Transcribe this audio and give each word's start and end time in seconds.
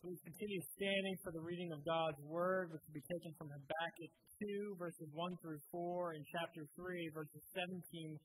Please 0.00 0.16
continue 0.24 0.64
standing 0.80 1.16
for 1.20 1.28
the 1.28 1.44
reading 1.44 1.68
of 1.76 1.84
God's 1.84 2.16
Word, 2.24 2.72
which 2.72 2.80
will 2.88 2.96
be 2.96 3.04
taken 3.04 3.36
from 3.36 3.52
Habakkuk 3.52 4.12
2, 4.40 4.80
verses 4.80 5.04
1 5.12 5.36
through 5.44 5.60
4, 5.68 6.16
and 6.16 6.24
chapter 6.24 6.64
3, 6.72 7.12
verses 7.12 7.44
17 7.52 8.16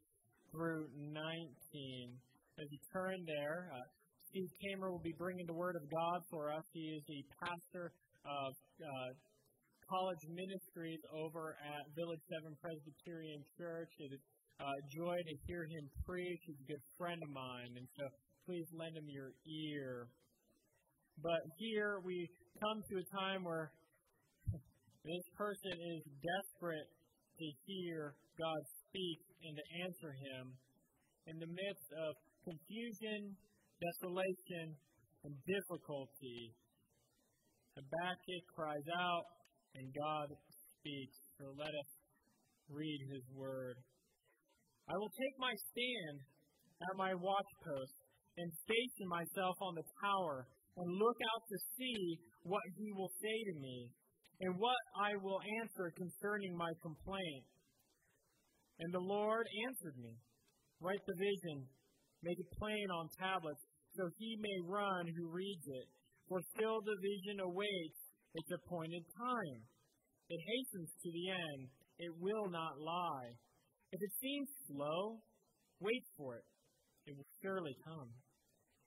through 0.56 0.88
19. 0.96 1.20
As 2.64 2.68
you 2.72 2.80
turn 2.96 3.20
there, 3.28 3.68
uh, 3.76 3.84
Steve 4.32 4.48
Kamer 4.64 4.88
will 4.88 5.04
be 5.04 5.12
bringing 5.20 5.44
the 5.52 5.60
Word 5.60 5.76
of 5.76 5.84
God 5.92 6.24
for 6.32 6.48
us. 6.48 6.64
He 6.72 6.96
is 6.96 7.04
the 7.12 7.22
pastor 7.44 7.92
of 8.24 8.52
uh, 8.80 9.12
college 9.92 10.24
ministries 10.32 11.04
over 11.12 11.60
at 11.60 11.84
Village 11.92 12.24
7 12.40 12.56
Presbyterian 12.64 13.44
Church. 13.60 13.92
It 14.00 14.16
is 14.16 14.24
uh, 14.64 14.64
joy 14.96 15.20
to 15.20 15.34
hear 15.44 15.68
him 15.68 15.92
preach. 16.08 16.40
He's 16.48 16.56
a 16.56 16.70
good 16.72 16.84
friend 16.96 17.20
of 17.20 17.32
mine, 17.36 17.76
and 17.76 17.88
so 18.00 18.08
please 18.48 18.64
lend 18.72 18.96
him 18.96 19.12
your 19.12 19.36
ear. 19.44 20.08
But 21.22 21.42
here 21.58 22.00
we 22.04 22.30
come 22.60 22.84
to 22.90 22.96
a 23.00 23.08
time 23.16 23.44
where 23.44 23.72
this 25.06 25.26
person 25.38 25.76
is 25.76 26.02
desperate 26.20 26.90
to 27.38 27.48
hear 27.68 28.16
God 28.40 28.62
speak 28.88 29.20
and 29.44 29.54
to 29.56 29.66
answer 29.86 30.12
him 30.12 30.44
in 31.28 31.38
the 31.40 31.48
midst 31.48 31.90
of 32.10 32.16
confusion, 32.44 33.36
desolation, 33.82 34.76
and 35.24 35.34
difficulty. 35.46 36.54
Habakkuk 37.76 38.44
cries 38.56 38.88
out, 38.98 39.26
and 39.76 39.92
God 39.92 40.28
speaks. 40.80 41.18
So 41.38 41.52
let 41.58 41.70
us 41.70 41.92
read 42.70 43.00
his 43.12 43.26
word. 43.34 43.76
I 44.88 44.96
will 44.98 45.12
take 45.18 45.36
my 45.40 45.54
stand 45.74 46.16
at 46.82 46.94
my 46.98 47.14
watchpost 47.14 47.98
and 48.38 48.50
station 48.64 49.08
myself 49.10 49.56
on 49.62 49.76
the 49.76 49.88
tower 50.02 50.48
and 50.78 51.00
look 51.00 51.20
out 51.34 51.44
to 51.48 51.58
see 51.78 52.20
what 52.44 52.64
he 52.78 52.92
will 52.92 53.12
say 53.22 53.38
to 53.52 53.60
me 53.60 53.90
and 54.42 54.60
what 54.60 54.82
I 55.00 55.16
will 55.16 55.40
answer 55.64 55.94
concerning 55.96 56.56
my 56.56 56.72
complaint. 56.82 57.46
And 58.80 58.94
the 58.94 59.08
Lord 59.08 59.48
answered 59.68 59.98
me 59.98 60.20
Write 60.82 61.00
the 61.08 61.16
vision, 61.16 61.66
make 62.22 62.38
it 62.38 62.60
plain 62.60 62.88
on 62.92 63.08
tablets, 63.18 63.64
so 63.96 64.12
he 64.20 64.36
may 64.36 64.60
run 64.68 65.08
who 65.16 65.32
reads 65.32 65.64
it. 65.66 65.88
For 66.28 66.42
still 66.52 66.84
the 66.84 67.00
vision 67.00 67.40
awaits 67.40 68.02
its 68.36 68.52
appointed 68.52 69.06
time. 69.16 69.60
It 70.28 70.42
hastens 70.44 70.92
to 70.92 71.10
the 71.12 71.32
end, 71.32 71.70
it 71.98 72.12
will 72.20 72.50
not 72.52 72.76
lie. 72.78 73.32
If 73.94 74.00
it 74.04 74.14
seems 74.20 74.50
slow, 74.68 75.24
wait 75.80 76.04
for 76.18 76.36
it. 76.36 76.46
It 77.08 77.16
will 77.16 77.32
surely 77.42 77.76
come. 77.86 78.10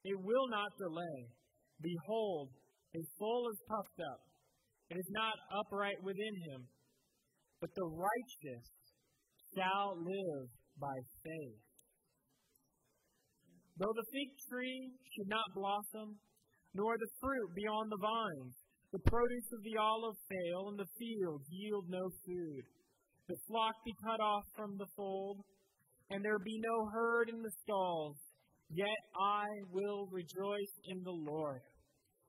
It 0.04 0.18
will 0.20 0.48
not 0.50 0.68
delay. 0.76 1.37
Behold, 1.80 2.50
his 2.92 3.06
soul 3.18 3.48
is 3.52 3.60
puffed 3.68 4.00
up, 4.10 4.20
and 4.90 4.98
is 4.98 5.12
not 5.14 5.34
upright 5.60 6.02
within 6.02 6.34
him. 6.50 6.66
But 7.60 7.70
the 7.74 7.86
righteous 7.86 8.66
shall 9.54 9.94
live 9.98 10.46
by 10.80 10.94
faith. 11.22 11.62
Though 13.78 13.94
the 13.94 14.10
fig 14.10 14.30
tree 14.50 14.90
should 15.14 15.30
not 15.30 15.54
blossom, 15.54 16.18
nor 16.74 16.98
the 16.98 17.10
fruit 17.20 17.54
be 17.54 17.66
on 17.66 17.88
the 17.88 18.02
vine, 18.02 18.50
the 18.90 19.04
produce 19.06 19.48
of 19.52 19.62
the 19.62 19.78
olive 19.78 20.18
fail, 20.26 20.68
and 20.70 20.78
the 20.78 20.92
fields 20.98 21.46
yield 21.50 21.86
no 21.88 22.10
food, 22.26 22.64
the 23.28 23.38
flock 23.46 23.74
be 23.84 23.94
cut 24.02 24.20
off 24.20 24.44
from 24.56 24.78
the 24.78 24.88
fold, 24.96 25.44
and 26.10 26.24
there 26.24 26.38
be 26.38 26.58
no 26.58 26.88
herd 26.90 27.28
in 27.28 27.42
the 27.42 27.52
stalls, 27.62 28.16
Yet 28.70 29.00
I 29.16 29.46
will 29.72 30.08
rejoice 30.12 30.74
in 30.84 31.02
the 31.02 31.16
Lord. 31.16 31.62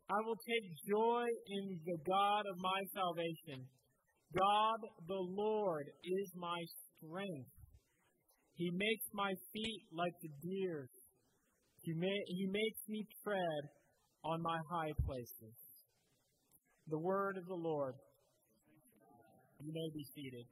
I 0.10 0.20
will 0.26 0.42
take 0.42 0.66
joy 0.90 1.26
in 1.54 1.78
the 1.86 1.98
God 2.10 2.42
of 2.50 2.58
my 2.58 2.82
salvation. 2.98 3.62
God 4.34 4.80
the 5.08 5.22
Lord 5.38 5.86
is 6.04 6.32
my 6.36 6.58
strength. 6.98 7.54
He 8.56 8.70
makes 8.74 9.06
my 9.14 9.32
feet 9.54 9.84
like 9.94 10.14
the 10.22 10.34
deer's. 10.42 10.90
He, 11.84 11.94
may, 11.94 12.18
he 12.28 12.46
makes 12.50 12.82
me 12.90 13.06
tread 13.24 13.62
on 14.26 14.42
my 14.42 14.58
high 14.70 14.94
places. 15.06 15.56
The 16.88 17.00
word 17.00 17.38
of 17.38 17.46
the 17.46 17.56
Lord. 17.56 17.94
You 19.62 19.72
may 19.72 19.90
be 19.94 20.04
seated. 20.16 20.46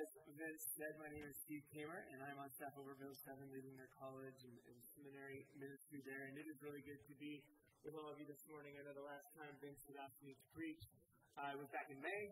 As 0.00 0.08
Vince 0.32 0.64
said, 0.80 0.96
my 0.96 1.12
name 1.12 1.28
is 1.28 1.36
Steve 1.44 1.60
Kamer, 1.76 2.00
and 2.08 2.24
I'm 2.24 2.40
on 2.40 2.48
staff 2.56 2.72
over 2.80 2.96
Village 2.96 3.20
7, 3.20 3.36
leading 3.52 3.76
their 3.76 3.92
college 4.00 4.40
and, 4.48 4.56
and, 4.64 4.78
seminary 4.96 5.44
ministry 5.60 6.00
there. 6.08 6.24
And 6.24 6.40
it 6.40 6.48
is 6.48 6.56
really 6.64 6.80
good 6.80 7.04
to 7.04 7.14
be 7.20 7.44
with 7.84 7.92
all 7.92 8.08
of 8.08 8.16
you 8.16 8.24
this 8.24 8.40
morning. 8.48 8.80
I 8.80 8.88
know 8.88 8.96
the 8.96 9.04
last 9.04 9.28
time 9.36 9.52
Vince 9.60 9.84
had 9.92 10.00
asked 10.00 10.24
me 10.24 10.32
to 10.32 10.44
preach 10.56 10.80
uh, 11.36 11.52
was 11.60 11.68
back 11.68 11.92
in 11.92 12.00
May, 12.00 12.22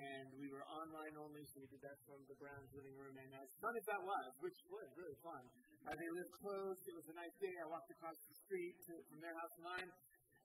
and 0.00 0.32
we 0.40 0.48
were 0.48 0.64
online 0.64 1.12
only, 1.20 1.44
so 1.52 1.60
we 1.60 1.68
did 1.68 1.84
that 1.84 2.00
from 2.08 2.24
the 2.32 2.36
Browns 2.40 2.72
living 2.72 2.96
room. 2.96 3.12
And 3.20 3.28
as 3.44 3.52
fun 3.60 3.76
as 3.76 3.84
that 3.92 4.00
was, 4.00 4.32
which 4.40 4.56
was 4.72 4.88
really 4.96 5.18
fun, 5.20 5.44
uh, 5.84 5.92
they 5.92 6.08
lived 6.16 6.32
close. 6.40 6.80
It 6.88 6.96
was 6.96 7.12
a 7.12 7.16
nice 7.20 7.36
day. 7.44 7.52
I 7.60 7.68
walked 7.68 7.92
across 7.92 8.16
the 8.24 8.36
street 8.40 8.72
to, 8.88 8.96
from 9.12 9.20
their 9.20 9.36
house 9.36 9.52
to 9.60 9.62
mine, 9.68 9.88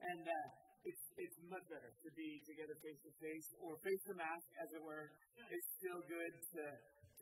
and 0.03 0.23
uh, 0.27 0.35
it's, 0.85 1.05
it's 1.17 1.37
much 1.49 1.65
better 1.69 1.89
to 1.89 2.09
be 2.13 2.41
together 2.45 2.75
face 2.83 3.01
to 3.05 3.11
face 3.17 3.49
or 3.63 3.77
face 3.81 4.01
to 4.09 4.13
mask, 4.13 4.47
as 4.61 4.69
it 4.73 4.81
were. 4.81 5.09
It's 5.49 5.69
still 5.79 6.01
good 6.05 6.33
to, 6.57 6.63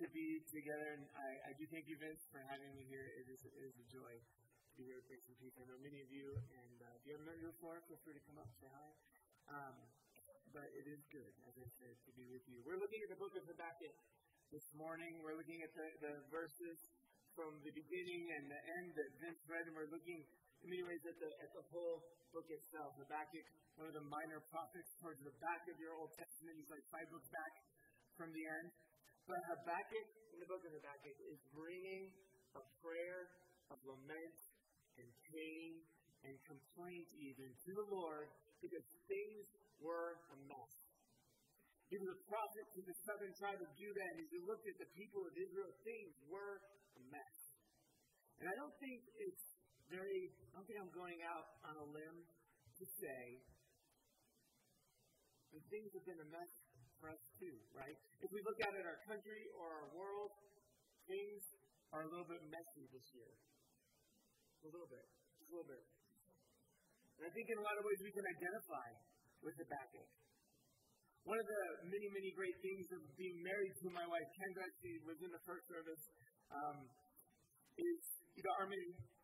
to 0.02 0.06
be 0.12 0.44
together. 0.52 0.88
And 1.00 1.04
I, 1.16 1.30
I 1.48 1.52
do 1.56 1.64
thank 1.72 1.88
you, 1.88 1.96
Vince, 2.00 2.24
for 2.32 2.44
having 2.52 2.72
me 2.76 2.84
here. 2.90 3.06
It 3.22 3.28
is, 3.32 3.42
it 3.46 3.64
is 3.64 3.76
a 3.80 3.88
joy 3.92 4.14
to 4.16 4.74
be 4.76 4.84
here 4.92 5.00
with 5.00 5.08
Grace 5.08 5.26
and 5.30 5.38
Peace. 5.40 5.56
I 5.56 5.64
know 5.70 5.80
many 5.80 6.04
of 6.04 6.10
you, 6.12 6.36
and 6.36 6.78
uh, 6.84 6.98
if 7.00 7.02
you 7.08 7.12
haven't 7.16 7.30
met 7.32 7.40
me 7.40 7.48
before, 7.48 7.80
feel 7.88 8.02
free 8.04 8.18
to 8.18 8.24
come 8.28 8.38
up 8.42 8.48
and 8.50 8.58
say 8.60 8.72
hi. 8.72 8.90
Um, 9.46 9.76
but 10.52 10.68
it 10.72 10.88
is 10.88 11.04
good, 11.12 11.34
as 11.48 11.56
I 11.60 11.68
said, 11.80 11.96
to 12.08 12.12
be 12.16 12.26
with 12.32 12.44
you. 12.48 12.64
We're 12.64 12.80
looking 12.80 13.04
at 13.04 13.12
the 13.12 13.20
book 13.20 13.36
of 13.36 13.44
Habakkuk 13.44 13.96
this 14.56 14.68
morning. 14.76 15.20
We're 15.20 15.36
looking 15.36 15.60
at 15.64 15.72
the, 15.76 15.88
the 16.00 16.16
verses 16.32 16.80
from 17.36 17.60
the 17.68 17.76
beginning 17.76 18.24
and 18.40 18.48
the 18.48 18.62
end 18.80 18.88
that 18.96 19.10
Vince 19.20 19.44
read, 19.52 19.68
and 19.68 19.76
we're 19.76 19.92
looking 19.92 20.24
in 20.66 20.74
many 20.74 20.82
ways 20.82 21.04
at 21.06 21.14
the, 21.22 21.30
at 21.46 21.52
the 21.54 21.62
whole 21.70 22.02
book 22.34 22.50
itself. 22.50 22.98
Habakkuk, 22.98 23.46
one 23.78 23.86
of 23.86 23.94
the 23.94 24.08
minor 24.10 24.42
prophets, 24.50 24.90
towards 24.98 25.22
the 25.22 25.38
back 25.38 25.62
of 25.70 25.78
your 25.78 25.94
Old 25.94 26.10
Testament. 26.18 26.58
He's 26.58 26.74
like 26.74 26.82
five 26.90 27.06
books 27.14 27.30
back 27.30 27.54
from 28.18 28.34
the 28.34 28.42
end. 28.42 28.74
But 29.30 29.38
Habakkuk, 29.46 30.08
in 30.34 30.42
the 30.42 30.50
book 30.50 30.66
of 30.66 30.74
Habakkuk, 30.74 31.18
is 31.30 31.38
bringing 31.54 32.10
a 32.58 32.64
prayer 32.82 33.30
of 33.70 33.78
lament 33.86 34.38
and 34.98 35.06
pain 35.30 35.86
and 36.26 36.34
complaint 36.50 37.10
even 37.22 37.54
to 37.54 37.72
the 37.78 37.86
Lord 37.94 38.26
because 38.58 38.86
things 39.06 39.46
were 39.78 40.18
a 40.34 40.38
mess. 40.50 40.74
He 41.94 42.02
was 42.02 42.10
a 42.10 42.20
prophet 42.26 42.66
to 42.74 42.82
the 42.82 42.96
southern 43.06 43.34
tribe 43.38 43.62
of 43.62 43.70
Judah, 43.78 44.02
and 44.02 44.18
as 44.18 44.30
he 44.34 44.42
looked 44.42 44.66
at 44.66 44.82
the 44.82 44.90
people 44.98 45.22
of 45.30 45.34
Israel, 45.38 45.70
things 45.86 46.18
were 46.26 46.58
a 46.98 47.02
mess. 47.14 47.38
And 48.42 48.50
I 48.50 48.56
don't 48.58 48.74
think 48.82 49.06
it's 49.22 49.55
very, 49.90 50.34
I 50.52 50.58
don't 50.58 50.66
think 50.66 50.80
I'm 50.82 50.94
going 50.94 51.20
out 51.26 51.48
on 51.70 51.76
a 51.78 51.88
limb 51.94 52.18
to 52.26 52.86
say 53.00 53.24
that 55.54 55.64
things 55.72 55.90
have 55.96 56.06
been 56.06 56.22
a 56.22 56.30
mess 56.30 56.52
for 57.00 57.14
us 57.14 57.24
too, 57.38 57.56
right? 57.72 57.98
If 58.20 58.30
we 58.34 58.42
look 58.44 58.60
out 58.66 58.74
at 58.76 58.86
our 58.86 59.00
country 59.08 59.42
or 59.56 59.68
our 59.70 59.88
world, 59.94 60.32
things 61.06 61.42
are 61.94 62.04
a 62.04 62.10
little 62.10 62.28
bit 62.28 62.42
messy 62.50 62.86
this 62.92 63.08
year. 63.14 63.32
A 64.66 64.70
little 64.74 64.90
bit. 64.90 65.06
Just 65.38 65.48
a 65.48 65.54
little 65.54 65.70
bit. 65.70 65.84
And 67.16 67.24
I 67.30 67.32
think 67.32 67.48
in 67.48 67.58
a 67.62 67.66
lot 67.66 67.76
of 67.80 67.84
ways 67.86 68.00
we 68.04 68.12
can 68.12 68.26
identify 68.26 68.90
with 69.46 69.56
the 69.56 69.66
Habakkuk. 69.70 70.10
One 71.26 71.40
of 71.42 71.48
the 71.48 71.62
many, 71.90 72.08
many 72.14 72.30
great 72.38 72.58
things 72.62 72.86
of 72.94 73.02
being 73.18 73.38
married 73.42 73.74
to 73.82 73.88
my 73.94 74.06
wife, 74.06 74.30
Kendra, 74.38 74.66
she 74.82 74.94
was 75.10 75.18
in 75.26 75.32
the 75.34 75.42
first 75.42 75.66
service, 75.66 76.04
um, 76.54 76.86
is, 77.82 78.02
you 78.38 78.44
know, 78.46 78.56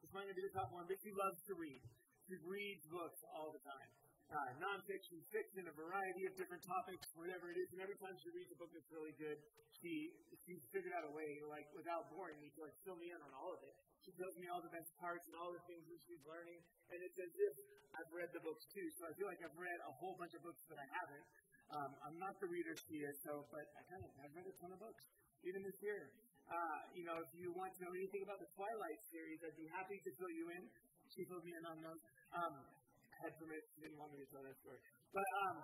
Armin 0.01 0.17
might 0.17 0.33
not 0.33 0.37
be 0.37 0.41
the 0.41 0.57
top 0.57 0.69
one, 0.73 0.85
but 0.89 0.97
she 0.97 1.13
loves 1.13 1.37
to 1.45 1.53
read. 1.53 1.81
She 2.25 2.33
reads 2.41 2.83
books 2.89 3.21
all 3.37 3.53
the 3.53 3.61
time. 3.61 3.89
Uh, 4.31 4.49
nonfiction, 4.63 5.19
fiction, 5.27 5.67
a 5.67 5.75
variety 5.75 6.23
of 6.25 6.33
different 6.39 6.63
topics, 6.63 7.03
whatever 7.19 7.51
it 7.51 7.59
is. 7.59 7.67
And 7.75 7.83
every 7.83 7.99
time 7.99 8.15
she 8.23 8.31
reads 8.31 8.47
a 8.49 8.57
book 8.57 8.71
that's 8.71 8.87
really 8.89 9.11
good, 9.19 9.37
she 9.83 10.15
she's 10.47 10.63
figured 10.71 10.95
out 10.95 11.03
a 11.03 11.11
way, 11.11 11.43
like 11.51 11.67
without 11.75 12.07
boring 12.15 12.39
me, 12.39 12.47
to 12.55 12.63
like 12.63 12.73
fill 12.87 12.95
me 12.95 13.11
in 13.11 13.19
on 13.19 13.31
all 13.35 13.51
of 13.51 13.61
it. 13.61 13.75
She 14.07 14.15
tells 14.15 14.33
me 14.39 14.47
all 14.47 14.63
the 14.63 14.71
best 14.71 14.87
parts 15.03 15.27
and 15.27 15.35
all 15.35 15.51
the 15.51 15.61
things 15.67 15.83
that 15.83 15.99
she's 16.07 16.23
learning, 16.23 16.63
and 16.89 16.97
it's 17.03 17.19
as 17.19 17.33
if 17.35 17.53
I've 17.91 18.11
read 18.15 18.31
the 18.31 18.41
books 18.41 18.63
too. 18.71 18.87
So 18.97 19.05
I 19.05 19.11
feel 19.19 19.27
like 19.27 19.43
I've 19.43 19.59
read 19.59 19.79
a 19.83 19.93
whole 19.99 20.15
bunch 20.15 20.31
of 20.31 20.41
books 20.47 20.63
that 20.71 20.79
I 20.79 20.87
haven't. 20.87 21.25
Um, 21.75 21.91
I'm 22.07 22.17
not 22.17 22.39
the 22.39 22.47
reader 22.47 22.71
she 22.87 23.03
is, 23.03 23.19
so 23.27 23.43
but 23.51 23.67
I 23.75 23.83
kind 23.91 23.99
of 23.99 24.09
I've 24.23 24.31
read 24.31 24.47
a 24.47 24.55
ton 24.63 24.71
of 24.71 24.79
books, 24.79 25.03
even 25.43 25.59
this 25.59 25.75
year. 25.83 26.07
Uh, 26.51 26.83
you 26.91 27.07
know, 27.07 27.15
if 27.23 27.31
you 27.31 27.47
want 27.55 27.71
to 27.71 27.79
know 27.79 27.95
anything 27.95 28.27
about 28.27 28.35
the 28.43 28.51
Twilight 28.59 28.99
series, 29.07 29.39
I'd 29.39 29.55
be 29.55 29.71
happy 29.71 29.95
to 30.03 30.11
fill 30.19 30.33
you 30.35 30.51
in. 30.51 30.67
She 31.07 31.23
filled 31.23 31.47
me 31.47 31.55
in 31.55 31.63
on 31.63 31.79
those. 31.79 32.03
Um, 32.35 32.55
I 33.07 33.15
had 33.23 33.39
permission, 33.39 33.71
didn't 33.79 33.95
want 33.95 34.11
me 34.11 34.19
to 34.19 34.27
tell 34.35 34.43
that 34.43 34.59
story. 34.59 34.83
But, 35.15 35.29
um, 35.47 35.57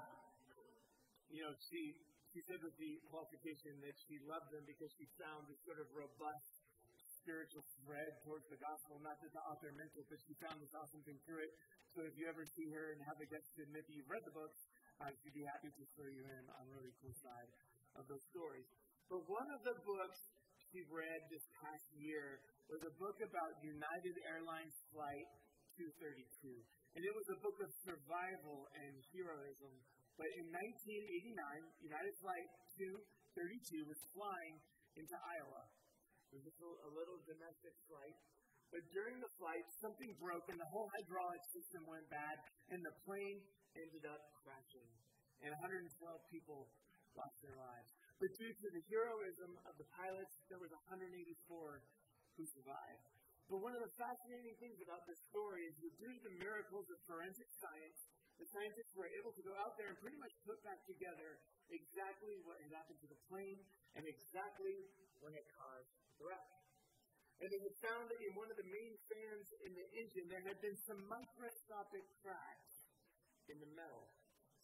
you 1.27 1.43
know, 1.43 1.51
she, 1.59 1.91
she 2.31 2.39
said 2.47 2.63
with 2.63 2.71
the 2.79 3.03
qualification 3.11 3.83
that 3.83 3.99
she 4.07 4.15
loved 4.31 4.47
them 4.55 4.63
because 4.63 4.87
she 4.95 5.03
found 5.19 5.51
this 5.51 5.59
sort 5.67 5.83
of 5.83 5.91
robust 5.91 6.55
spiritual 7.19 7.67
thread 7.83 8.11
towards 8.23 8.47
the 8.47 8.59
gospel. 8.63 8.95
Not 9.03 9.19
that 9.19 9.31
the 9.35 9.43
author 9.43 9.67
meant 9.75 9.91
it, 9.91 10.07
but 10.07 10.23
she 10.23 10.39
found 10.39 10.63
this 10.63 10.71
awesome 10.71 11.03
thing 11.03 11.19
through 11.27 11.43
it. 11.43 11.51
So 11.99 12.07
if 12.07 12.15
you 12.15 12.31
ever 12.31 12.47
see 12.47 12.71
her 12.71 12.95
and 12.95 13.03
have 13.03 13.19
a 13.19 13.27
guest 13.27 13.43
to 13.59 13.67
admit 13.67 13.83
that 13.83 13.91
you've 13.91 14.07
read 14.07 14.23
the 14.23 14.31
book, 14.31 14.55
uh, 15.03 15.11
she'd 15.19 15.35
be 15.35 15.43
happy 15.51 15.67
to 15.67 15.83
fill 15.99 16.07
you 16.07 16.23
in 16.23 16.43
on 16.47 16.63
really 16.71 16.95
cool 17.03 17.11
side 17.19 17.51
of 17.99 18.07
those 18.07 18.23
stories. 18.31 18.71
But 19.11 19.27
one 19.27 19.47
of 19.51 19.59
the 19.67 19.75
books 19.83 20.36
she 20.71 20.83
read 20.91 21.21
this 21.31 21.45
past 21.63 21.87
year 21.95 22.43
was 22.67 22.83
a 22.83 22.93
book 22.99 23.15
about 23.23 23.51
United 23.63 24.15
Airlines 24.27 24.75
Flight 24.91 25.27
232. 25.79 26.27
And 26.97 27.01
it 27.05 27.13
was 27.15 27.27
a 27.31 27.39
book 27.39 27.55
of 27.63 27.69
survival 27.87 28.67
and 28.75 28.93
heroism. 29.15 29.73
But 30.19 30.27
in 30.35 30.45
1989, 30.49 31.87
United 31.87 32.15
Flight 32.19 32.47
232 32.75 33.85
was 33.87 33.99
flying 34.11 34.55
into 34.97 35.15
Iowa. 35.15 35.63
It 36.33 36.41
was 36.41 36.43
just 36.43 36.59
a 36.59 36.91
little 36.91 37.19
domestic 37.23 37.75
flight. 37.87 38.17
But 38.67 38.83
during 38.91 39.23
the 39.23 39.31
flight, 39.39 39.63
something 39.79 40.11
broke 40.19 40.51
and 40.51 40.59
the 40.59 40.67
whole 40.73 40.91
hydraulic 40.99 41.43
system 41.55 41.87
went 41.87 42.03
bad, 42.11 42.35
and 42.75 42.83
the 42.83 42.91
plane 43.07 43.39
ended 43.71 44.03
up 44.03 44.19
crashing. 44.43 44.89
And 45.45 45.55
112 45.63 45.95
people 46.27 46.67
lost 47.15 47.37
their 47.45 47.55
lives. 47.55 48.06
But 48.17 48.33
due 48.33 48.49
to 48.49 48.67
the 48.73 48.81
heroism 48.89 49.53
of 49.69 49.77
the 49.77 49.85
pilots, 49.93 50.41
there 50.49 50.57
was 50.57 50.73
184 50.73 51.13
who 52.33 52.43
survived. 52.49 53.05
But 53.45 53.61
one 53.61 53.77
of 53.77 53.81
the 53.85 53.93
fascinating 53.93 54.57
things 54.57 54.81
about 54.81 55.05
this 55.05 55.21
story 55.29 55.69
is 55.69 55.77
that 55.85 55.93
due 56.01 56.11
to 56.11 56.21
the 56.25 56.35
miracles 56.41 56.89
of 56.89 56.97
forensic 57.05 57.47
science, 57.61 58.09
the 58.41 58.49
scientists 58.49 58.93
were 58.97 59.09
able 59.17 59.33
to 59.37 59.43
go 59.45 59.53
out 59.61 59.77
there 59.77 59.93
and 59.93 59.97
pretty 60.01 60.17
much 60.17 60.33
put 60.45 60.57
back 60.65 60.81
together 60.89 61.41
exactly 61.69 62.41
what 62.45 62.57
had 62.61 62.73
happened 62.73 62.99
to 63.05 63.09
the 63.09 63.17
plane 63.29 63.61
and 63.97 64.05
exactly 64.05 64.89
what 65.21 65.33
had 65.33 65.45
caused 65.53 65.93
the 66.21 66.25
wreck. 66.25 66.49
and 67.37 67.53
they 67.53 67.61
had 67.61 67.77
found 67.85 68.09
that 68.09 68.17
in 68.25 68.33
one 68.33 68.49
of 68.49 68.57
the 68.57 68.65
main 68.65 68.97
fans 69.13 69.45
in 69.61 69.69
the 69.77 69.85
engine, 69.93 70.25
there 70.25 70.41
had 70.41 70.57
been 70.57 70.73
some 70.89 70.97
microscopic 71.05 72.01
cracks 72.17 72.89
in 73.45 73.61
the 73.61 73.69
metal, 73.77 74.09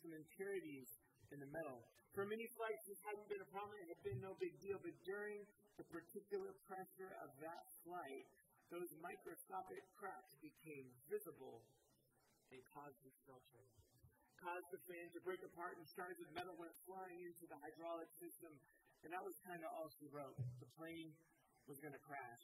some 0.01 0.09
impurities 0.09 0.89
in 1.29 1.37
the 1.37 1.49
metal. 1.53 1.85
For 2.13 2.29
many 2.29 2.45
flights, 2.53 2.85
this 2.85 3.01
hadn't 3.09 3.25
been 3.25 3.41
a 3.41 3.49
problem. 3.49 3.73
It 3.81 3.89
had 3.89 4.03
been 4.05 4.21
no 4.21 4.37
big 4.37 4.53
deal. 4.61 4.77
But 4.77 4.93
during 5.01 5.41
the 5.81 5.85
particular 5.89 6.53
pressure 6.69 7.09
of 7.25 7.33
that 7.41 7.65
flight, 7.81 8.25
those 8.69 8.93
microscopic 9.01 9.81
cracks 9.97 10.37
became 10.37 10.93
visible 11.09 11.65
and 12.53 12.61
caused 12.69 13.01
destruction. 13.01 13.65
Caused 14.37 14.69
the 14.69 14.81
fan 14.85 15.09
to 15.17 15.19
break 15.25 15.41
apart 15.41 15.73
and 15.81 15.85
shards 15.97 16.21
of 16.21 16.29
metal 16.37 16.53
went 16.61 16.73
flying 16.85 17.17
into 17.25 17.49
the 17.49 17.57
hydraulic 17.65 18.09
system. 18.21 18.53
And 19.01 19.09
that 19.09 19.25
was 19.25 19.33
kind 19.49 19.65
of 19.65 19.73
all 19.73 19.89
she 19.97 20.05
wrote. 20.13 20.37
The 20.61 20.69
plane 20.77 21.17
was 21.65 21.81
going 21.81 21.97
to 21.97 22.03
crash. 22.05 22.43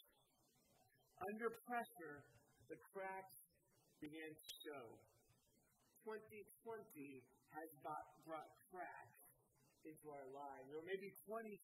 Under 1.30 1.54
pressure, 1.70 2.26
the 2.74 2.80
cracks 2.90 3.38
began 4.02 4.34
to 4.34 4.46
show. 4.66 4.84
2020 6.10 7.22
has 7.54 7.70
brought 7.86 8.59
into 9.86 10.08
our 10.12 10.28
lives. 10.32 10.68
Or 10.72 10.82
maybe 10.84 11.12
2020 11.28 11.56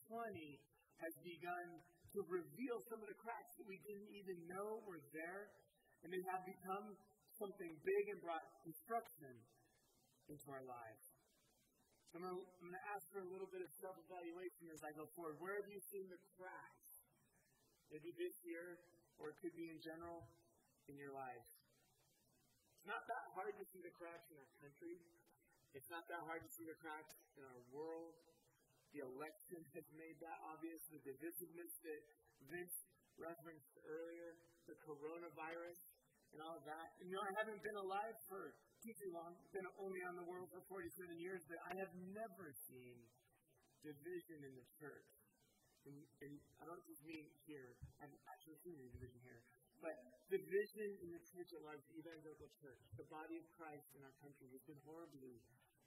has 1.03 1.13
begun 1.23 1.67
to 2.15 2.19
reveal 2.27 2.77
some 2.87 3.03
of 3.03 3.07
the 3.11 3.19
cracks 3.19 3.55
that 3.59 3.67
we 3.67 3.79
didn't 3.83 4.11
even 4.15 4.37
know 4.47 4.83
were 4.87 5.03
there. 5.11 5.51
And 6.03 6.13
they 6.13 6.21
have 6.29 6.45
become 6.45 6.95
something 7.35 7.71
big 7.81 8.03
and 8.13 8.19
brought 8.21 8.45
destruction 8.63 9.33
into 10.29 10.47
our 10.53 10.63
lives. 10.63 11.03
So 12.13 12.21
I'm 12.21 12.39
going 12.39 12.77
to 12.77 12.87
ask 12.95 13.03
for 13.11 13.19
a 13.19 13.27
little 13.27 13.49
bit 13.51 13.59
of 13.59 13.69
self 13.81 13.97
evaluation 14.07 14.71
as 14.71 14.79
I 14.85 14.95
go 14.95 15.09
forward. 15.17 15.35
Where 15.43 15.59
have 15.59 15.67
you 15.67 15.81
seen 15.91 16.07
the 16.07 16.21
cracks 16.39 16.85
maybe 17.91 18.13
this 18.17 18.35
year, 18.45 18.81
or 19.21 19.31
it 19.33 19.37
could 19.41 19.53
be 19.53 19.69
in 19.69 19.79
general 19.81 20.25
in 20.89 20.97
your 20.97 21.13
life. 21.13 21.45
It's 22.77 22.87
not 22.89 23.05
that 23.09 23.25
hard 23.33 23.53
to 23.57 23.65
see 23.73 23.81
the 23.81 23.93
cracks 23.93 24.29
in 24.29 24.37
our 24.37 24.51
country. 24.61 25.01
It's 25.75 25.91
not 25.91 26.07
that 26.07 26.23
hard 26.23 26.39
to 26.39 26.51
see 26.55 26.63
the 26.63 26.79
cracks 26.79 27.11
in 27.35 27.43
our 27.43 27.61
world. 27.75 28.15
The 28.95 29.03
election 29.03 29.59
has 29.75 29.83
made 29.91 30.15
that 30.23 30.39
obvious. 30.47 30.79
The 30.87 31.03
divisiveness 31.03 31.73
that 31.83 32.01
Vince 32.47 32.75
referenced 33.19 33.75
earlier, 33.83 34.39
the 34.71 34.79
coronavirus, 34.87 35.79
and 36.31 36.39
all 36.39 36.55
of 36.55 36.63
that. 36.63 36.87
You 37.03 37.11
know, 37.11 37.23
I 37.27 37.33
haven't 37.43 37.59
been 37.59 37.75
alive 37.75 38.15
for 38.31 38.55
too, 38.79 38.95
too 38.95 39.11
long. 39.11 39.35
Been 39.51 39.67
only 39.75 39.99
on 40.07 40.15
the 40.15 40.23
world 40.23 40.47
for 40.47 40.63
47 40.71 41.19
years, 41.19 41.43
but 41.51 41.59
I 41.67 41.75
have 41.83 41.91
never 42.15 42.55
seen 42.71 42.95
division 43.83 44.47
in 44.47 44.55
the 44.55 44.67
church 44.79 45.11
and, 45.85 45.97
and 46.25 46.33
I 46.61 46.65
don't 46.65 46.81
just 46.89 47.01
mean 47.05 47.29
here, 47.45 47.77
I'm 48.01 48.09
actually 48.29 48.57
seeing 48.65 48.77
a 48.81 48.89
division 48.97 49.21
here, 49.21 49.41
but 49.81 49.93
the 50.33 50.41
division 50.41 50.97
in 51.05 51.13
the 51.13 51.21
church 51.29 51.53
at 51.53 51.61
large, 51.61 51.81
the 51.93 52.01
evangelical 52.01 52.49
church, 52.57 52.81
the 52.97 53.05
body 53.05 53.37
of 53.37 53.45
Christ 53.53 53.85
in 53.93 54.01
our 54.01 54.15
country 54.21 54.49
has 54.49 54.61
been 54.65 54.81
horribly 54.81 55.37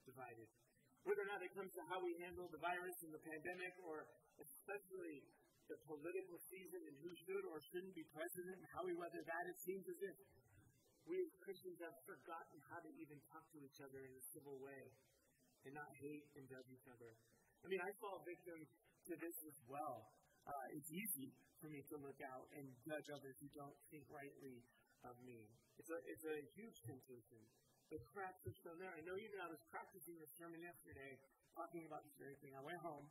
divided. 0.08 0.49
Whether 1.05 1.22
or 1.25 1.31
not 1.31 1.44
it 1.44 1.52
comes 1.52 1.72
to 1.76 1.82
how 1.93 2.00
we 2.00 2.16
handle 2.25 2.49
the 2.49 2.60
virus 2.60 2.96
and 3.05 3.12
the 3.12 3.22
pandemic, 3.22 3.76
or 3.84 4.08
especially 4.40 5.20
the 5.69 5.76
political 5.84 6.40
season 6.49 6.81
and 6.88 6.96
who 7.05 7.12
should 7.28 7.44
or 7.44 7.60
shouldn't 7.69 7.93
be 7.93 8.05
president 8.16 8.56
and 8.56 8.69
how 8.72 8.82
we 8.88 8.96
weather 8.96 9.20
that, 9.20 9.44
it 9.44 9.58
seems 9.60 9.84
as 9.84 10.00
if 10.00 10.16
we 11.08 11.16
as 11.25 11.32
Christians 11.40 11.81
have 11.81 11.96
forgotten 12.05 12.56
how 12.69 12.81
to 12.84 12.90
even 13.00 13.16
talk 13.32 13.44
to 13.52 13.58
each 13.64 13.81
other 13.81 14.00
in 14.05 14.12
a 14.12 14.25
civil 14.32 14.60
way 14.60 14.93
and 15.64 15.72
not 15.72 15.88
hate 16.00 16.25
and 16.37 16.44
judge 16.49 16.69
each 16.69 16.88
other. 16.88 17.12
I 17.64 17.66
mean, 17.69 17.81
I 17.81 17.90
fall 18.00 18.20
victim 18.25 18.60
to 19.08 19.14
this 19.16 19.37
as 19.49 19.56
well. 19.69 20.05
Uh, 20.44 20.76
it's 20.76 20.93
easy 20.93 21.32
for 21.60 21.69
me 21.72 21.81
to 21.88 21.96
look 22.00 22.20
out 22.25 22.49
and 22.56 22.64
judge 22.84 23.08
others 23.08 23.37
who 23.40 23.49
don't 23.56 23.76
think 23.88 24.05
rightly 24.12 24.60
of 25.05 25.16
me. 25.25 25.49
It's 25.81 25.90
a, 25.90 25.99
it's 26.08 26.26
a 26.28 26.38
huge 26.56 26.76
temptation. 26.84 27.40
The 27.88 27.96
cracks 28.12 28.44
are 28.44 28.52
still 28.52 28.76
there. 28.76 28.93
I 28.93 29.00
know 29.00 29.17
even 29.17 29.40
I 29.40 29.49
was 29.49 29.64
practicing 29.73 30.20
this 30.20 30.29
sermon 30.37 30.61
yesterday, 30.61 31.17
talking 31.56 31.88
about 31.88 32.05
this 32.05 32.17
very 32.20 32.37
thing. 32.44 32.52
I 32.52 32.61
went 32.61 32.76
home. 32.85 33.08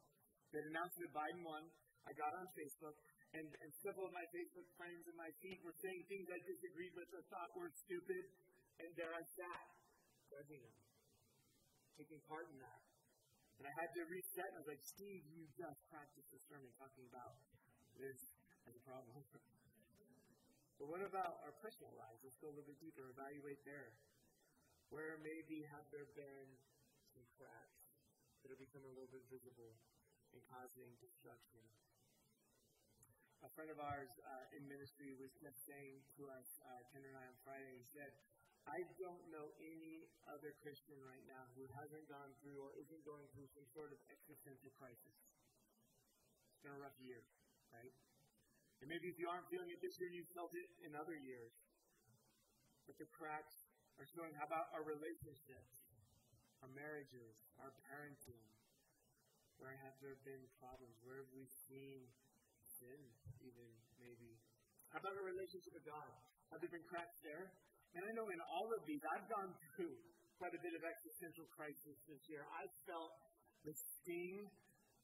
They 0.53 0.61
announced 0.69 1.01
that 1.01 1.09
Biden 1.17 1.41
won. 1.41 1.65
I 2.05 2.13
got 2.13 2.29
on 2.37 2.45
Facebook, 2.53 2.93
and, 3.33 3.49
and 3.49 3.69
several 3.81 4.05
of 4.05 4.13
my 4.13 4.23
Facebook 4.29 4.69
friends 4.77 5.01
and 5.09 5.17
my 5.17 5.33
feed 5.41 5.57
were 5.65 5.73
saying 5.81 6.05
things 6.05 6.29
I 6.29 6.39
disagreed 6.45 6.93
with 6.93 7.09
or 7.09 7.25
thought 7.33 7.49
were 7.57 7.73
stupid, 7.73 8.23
and 8.77 8.89
there 8.93 9.11
I 9.17 9.23
sat, 9.33 9.65
judging 10.29 10.61
them, 10.61 10.77
taking 11.97 12.21
part 12.29 12.45
in 12.53 12.61
that. 12.61 12.81
And 13.57 13.65
I 13.65 13.73
had 13.81 13.89
to 13.97 14.05
reset, 14.05 14.45
and 14.53 14.55
I 14.55 14.59
was 14.61 14.69
like, 14.77 14.85
Steve, 14.85 15.25
you 15.33 15.49
just 15.57 15.81
practiced 15.89 16.29
the 16.29 16.37
sermon 16.45 16.69
talking 16.77 17.09
about 17.09 17.33
this 17.97 18.21
as 18.69 18.77
a 18.77 18.83
problem. 18.85 19.25
but 20.77 20.85
what 20.85 21.01
about 21.01 21.41
our 21.49 21.53
personal 21.65 21.91
lives? 21.97 22.21
Let's 22.21 22.37
go 22.37 22.53
a 22.53 22.55
little 22.55 22.69
bit 22.69 22.77
deeper, 22.77 23.09
evaluate 23.09 23.57
there. 23.65 23.89
Where 24.87 25.19
maybe 25.19 25.67
have 25.67 25.83
there 25.91 26.07
been 26.15 26.49
some 27.11 27.25
cracks 27.35 27.79
that 28.43 28.55
have 28.55 28.61
become 28.61 28.87
a 28.87 28.93
little 28.95 29.11
bit 29.11 29.27
visible 29.27 29.75
and 30.31 30.39
causing 30.47 30.95
destruction? 31.03 31.63
A 33.43 33.51
friend 33.53 33.69
of 33.69 33.77
ours 33.83 34.09
uh, 34.23 34.55
in 34.55 34.63
ministry 34.65 35.13
was 35.19 35.29
just 35.43 35.59
saying 35.67 36.01
to 36.17 36.31
us, 36.31 36.47
uh, 36.63 36.81
Ken 36.89 37.03
and 37.03 37.13
I 37.19 37.23
on 37.27 37.37
Friday, 37.43 37.83
he 37.83 37.87
said, 37.93 38.09
I 38.67 38.83
don't 38.99 39.23
know 39.31 39.51
any 39.63 40.07
other 40.27 40.51
Christian 40.59 40.99
right 41.03 41.23
now 41.23 41.47
who 41.55 41.63
hasn't 41.75 42.03
gone 42.11 42.31
through 42.43 42.59
or 42.59 42.71
isn't 42.75 43.03
going 43.07 43.23
through 43.31 43.47
some 43.55 43.67
sort 43.71 43.95
of 43.95 43.99
existential 44.11 44.71
crisis. 44.75 45.15
It's 46.51 46.63
been 46.63 46.75
a 46.75 46.81
rough 46.81 46.97
year, 46.99 47.23
right? 47.71 47.93
And 48.83 48.87
maybe 48.91 49.07
if 49.07 49.17
you 49.19 49.27
aren't 49.31 49.47
feeling 49.47 49.71
it 49.71 49.79
this 49.79 49.95
year, 49.99 50.11
you've 50.11 50.31
felt 50.35 50.51
it 50.51 50.69
in 50.83 50.91
other 50.99 51.15
years. 51.15 51.53
But 52.87 52.95
the 52.99 53.09
cracks 53.11 53.56
are 53.97 54.09
showing. 54.13 54.33
How 54.37 54.45
about 54.45 54.69
our 54.77 54.85
relationships, 54.85 55.73
our 56.61 56.71
marriages, 56.73 57.33
our 57.57 57.73
parenting? 57.89 58.45
Where 59.57 59.73
have 59.73 59.97
there 60.05 60.17
been 60.21 60.45
problems? 60.61 60.93
Where 61.01 61.17
have 61.17 61.33
we 61.33 61.49
seen 61.65 62.05
sin, 62.77 63.01
even 63.41 63.69
maybe? 63.97 64.37
How 64.93 65.01
about 65.01 65.17
our 65.17 65.25
relationship 65.25 65.73
with 65.73 65.85
God? 65.89 66.09
Have 66.53 66.61
there 66.61 66.69
been 66.69 66.85
cracks 66.85 67.17
there? 67.25 67.49
And 67.97 68.05
I 68.05 68.11
know 68.13 68.29
in 68.29 68.41
all 68.53 68.69
of 68.69 68.85
these, 68.85 69.01
I've 69.17 69.25
gone 69.25 69.51
through 69.73 69.97
quite 70.37 70.53
a 70.53 70.61
bit 70.61 70.77
of 70.77 70.85
existential 70.85 71.49
crisis 71.57 71.97
this 72.05 72.21
year. 72.29 72.45
I've 72.53 72.75
felt 72.85 73.17
the 73.65 73.73
sting 73.73 74.45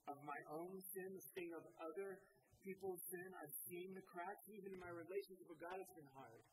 of 0.06 0.22
my 0.22 0.38
own 0.54 0.78
sin, 0.94 1.10
the 1.18 1.26
sting 1.34 1.50
of 1.58 1.66
other 1.82 2.22
people's 2.62 3.02
sin. 3.10 3.28
I've 3.42 3.58
seen 3.66 3.98
the 3.98 4.06
cracks. 4.06 4.46
Even 4.54 4.78
in 4.78 4.80
my 4.80 4.94
relationship 4.94 5.50
with 5.50 5.58
God, 5.58 5.82
it's 5.82 5.96
been 5.98 6.14
hard. 6.14 6.46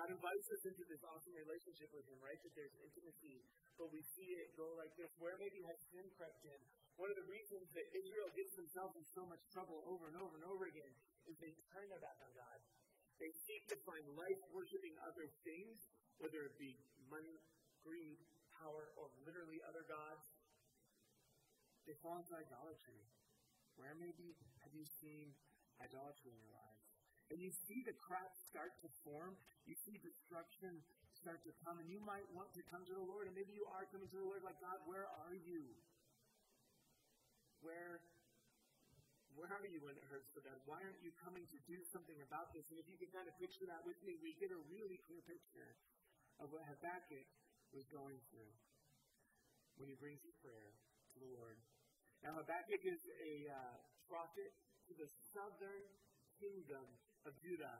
God 0.00 0.16
invites 0.16 0.48
us 0.48 0.64
into 0.64 0.80
this 0.88 1.04
awesome 1.04 1.36
relationship 1.36 1.92
with 1.92 2.08
Him, 2.08 2.16
right? 2.24 2.40
That 2.40 2.56
there's 2.56 2.72
intimacy, 2.80 3.44
but 3.76 3.92
we 3.92 4.00
see 4.16 4.32
it 4.32 4.56
go 4.56 4.72
like 4.80 4.96
this. 4.96 5.12
Where 5.20 5.36
maybe 5.36 5.60
has 5.68 5.76
sin 5.92 6.08
crept 6.16 6.40
in? 6.40 6.56
One 6.96 7.12
of 7.12 7.20
the 7.20 7.28
reasons 7.28 7.68
that 7.76 7.84
Israel 7.92 8.32
gets 8.32 8.56
themselves 8.56 8.96
in 8.96 9.04
so 9.12 9.28
much 9.28 9.44
trouble 9.52 9.84
over 9.84 10.08
and 10.08 10.16
over 10.16 10.40
and 10.40 10.46
over 10.48 10.64
again 10.72 10.88
is 11.28 11.36
they 11.36 11.52
turn 11.68 11.84
their 11.92 12.00
back 12.00 12.16
on 12.24 12.32
God. 12.32 12.64
They 13.20 13.28
seek 13.44 13.68
to 13.68 13.76
find 13.84 14.00
life 14.16 14.40
worshiping 14.48 14.96
other 15.04 15.28
things, 15.44 15.84
whether 16.16 16.48
it 16.48 16.56
be 16.56 16.80
money, 17.12 17.36
greed, 17.84 18.24
power, 18.56 18.96
or 18.96 19.12
literally 19.28 19.60
other 19.68 19.84
gods. 19.84 20.24
they 21.84 21.92
fall 22.00 22.16
into 22.16 22.32
idolatry. 22.32 23.04
Where 23.76 23.92
maybe 24.00 24.32
have 24.64 24.72
you 24.72 24.88
seen 24.88 25.36
idolatry 25.76 26.32
in 26.32 26.40
your 26.40 26.56
lives? 26.56 26.69
And 27.30 27.38
you 27.38 27.54
see 27.54 27.86
the 27.86 27.94
cracks 27.94 28.42
start 28.50 28.74
to 28.82 28.90
form, 29.06 29.38
you 29.62 29.78
see 29.78 30.02
destruction 30.02 30.82
start 31.14 31.46
to 31.46 31.54
come, 31.62 31.78
and 31.78 31.86
you 31.86 32.02
might 32.02 32.26
want 32.34 32.50
to 32.58 32.62
come 32.66 32.82
to 32.90 32.94
the 32.94 33.06
Lord, 33.06 33.30
and 33.30 33.34
maybe 33.38 33.54
you 33.54 33.66
are 33.70 33.86
coming 33.94 34.10
to 34.10 34.18
the 34.18 34.26
Lord 34.26 34.42
like, 34.42 34.58
God, 34.58 34.82
where 34.84 35.06
are 35.26 35.36
you? 35.36 35.70
Where 37.62 38.02
where 39.38 39.46
are 39.56 39.62
you 39.70 39.78
when 39.80 39.94
it 39.94 40.04
hurts 40.10 40.28
so 40.34 40.42
bad? 40.42 40.58
Why 40.66 40.82
aren't 40.82 41.00
you 41.00 41.14
coming 41.22 41.46
to 41.54 41.58
do 41.64 41.78
something 41.94 42.18
about 42.20 42.50
this? 42.50 42.66
And 42.68 42.76
if 42.82 42.90
you 42.90 42.98
can 42.98 43.08
kind 43.14 43.30
of 43.30 43.32
picture 43.38 43.64
that 43.70 43.80
with 43.86 43.96
me, 44.02 44.18
we 44.18 44.34
get 44.36 44.50
a 44.50 44.60
really 44.68 44.98
clear 45.06 45.22
picture 45.22 45.78
of 46.42 46.50
what 46.50 46.66
Habakkuk 46.66 47.24
was 47.70 47.86
going 47.88 48.18
through 48.28 48.52
when 49.78 49.86
he 49.88 49.96
brings 49.96 50.20
his 50.26 50.34
prayer 50.42 50.74
to 51.14 51.16
the 51.22 51.30
Lord. 51.30 51.56
Now, 52.20 52.36
Habakkuk 52.36 52.84
is 52.84 53.00
a 53.22 53.48
uh, 53.48 53.76
prophet 54.10 54.52
to 54.90 54.92
the 54.98 55.08
southern 55.32 55.88
kingdom 56.36 56.84
of 57.28 57.36
Judah. 57.40 57.76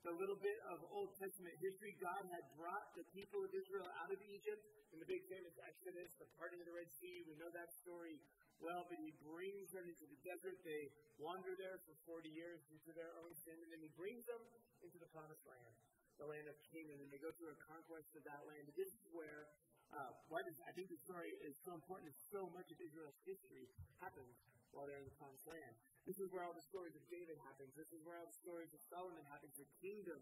The 0.00 0.16
little 0.16 0.38
bit 0.40 0.56
of 0.72 0.80
Old 0.88 1.12
Testament 1.20 1.52
history, 1.60 1.92
God 2.00 2.24
had 2.32 2.44
brought 2.56 2.96
the 2.96 3.04
people 3.12 3.44
of 3.44 3.52
Israel 3.52 3.84
out 4.00 4.08
of 4.08 4.16
Egypt 4.32 4.64
in 4.96 4.98
the 4.98 5.04
big 5.04 5.28
famous 5.28 5.52
Exodus, 5.60 6.08
the 6.16 6.30
parting 6.40 6.56
of 6.62 6.66
the 6.66 6.72
Red 6.72 6.88
Sea. 6.96 7.20
We 7.28 7.36
know 7.36 7.52
that 7.52 7.68
story 7.84 8.16
well, 8.64 8.88
but 8.88 8.96
he 8.96 9.12
brings 9.20 9.72
them 9.76 9.84
into 9.84 10.08
the 10.08 10.16
desert. 10.24 10.56
They 10.64 10.88
wander 11.20 11.52
there 11.52 11.80
for 11.84 11.96
40 12.08 12.32
years 12.32 12.64
due 12.72 12.80
to 12.88 12.92
their 12.96 13.12
own 13.20 13.32
sin, 13.44 13.56
and 13.60 13.68
then 13.68 13.84
he 13.84 13.92
brings 13.92 14.24
them 14.24 14.40
into 14.80 14.96
the 14.96 15.08
promised 15.12 15.44
land, 15.44 15.72
the 16.16 16.28
land 16.28 16.48
of 16.48 16.56
Canaan, 16.72 17.00
and 17.04 17.08
they 17.12 17.20
go 17.20 17.32
through 17.36 17.52
a 17.52 17.60
conquest 17.68 18.08
of 18.16 18.24
that 18.24 18.40
land. 18.48 18.72
And 18.72 18.76
this 18.76 18.88
is 18.88 19.04
where, 19.12 19.52
uh, 19.92 20.16
why 20.32 20.40
does, 20.44 20.56
I 20.64 20.72
think 20.72 20.88
the 20.88 21.00
story 21.04 21.36
is 21.44 21.56
so 21.60 21.76
important, 21.76 22.12
so 22.32 22.48
much 22.56 22.72
of 22.72 22.80
Israel's 22.80 23.20
history 23.28 23.68
happens 24.00 24.32
while 24.72 24.88
they're 24.88 25.00
in 25.00 25.08
the 25.08 25.18
promised 25.20 25.44
land. 25.44 25.76
This 26.08 26.18
is 26.18 26.32
where 26.32 26.42
all 26.42 26.56
the 26.56 26.64
stories 26.64 26.96
of 26.96 27.04
David 27.12 27.36
happens. 27.44 27.76
This 27.76 27.92
is 27.92 28.00
where 28.02 28.16
all 28.16 28.28
the 28.28 28.40
stories 28.40 28.72
of 28.72 28.80
Solomon 28.88 29.22
happens. 29.28 29.54
The 29.56 29.68
kingdom 29.84 30.18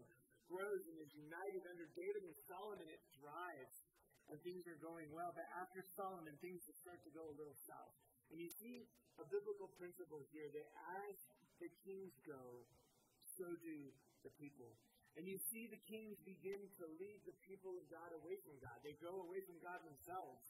grows 0.49 0.83
and 0.89 0.97
is 0.99 1.13
united 1.15 1.63
under 1.69 1.87
David 1.95 2.25
and 2.25 2.35
Solomon. 2.49 2.85
It 2.89 3.01
thrives 3.17 3.87
and 4.29 4.37
things 4.45 4.69
are 4.69 4.77
going 4.77 5.09
well. 5.09 5.33
But 5.33 5.49
after 5.57 5.81
Solomon, 5.97 6.37
things 6.41 6.61
start 6.77 7.01
to 7.05 7.11
go 7.13 7.25
a 7.29 7.35
little 7.35 7.57
south. 7.65 7.95
And 8.29 8.37
you 8.37 8.49
see 8.61 8.85
a 9.17 9.25
biblical 9.25 9.69
principle 9.81 10.21
here 10.29 10.47
that 10.53 10.67
as 11.05 11.17
the 11.57 11.69
kings 11.83 12.13
go, 12.23 12.63
so 13.25 13.45
do 13.59 13.89
the 14.21 14.33
people. 14.37 14.77
And 15.17 15.25
you 15.25 15.41
see 15.49 15.65
the 15.65 15.81
kings 15.89 16.21
begin 16.21 16.61
to 16.79 16.85
lead 17.01 17.25
the 17.25 17.35
people 17.43 17.75
of 17.75 17.85
God 17.89 18.13
away 18.21 18.37
from 18.45 18.55
God. 18.61 18.77
They 18.85 18.95
go 19.01 19.25
away 19.25 19.41
from 19.43 19.57
God 19.59 19.81
themselves. 19.83 20.45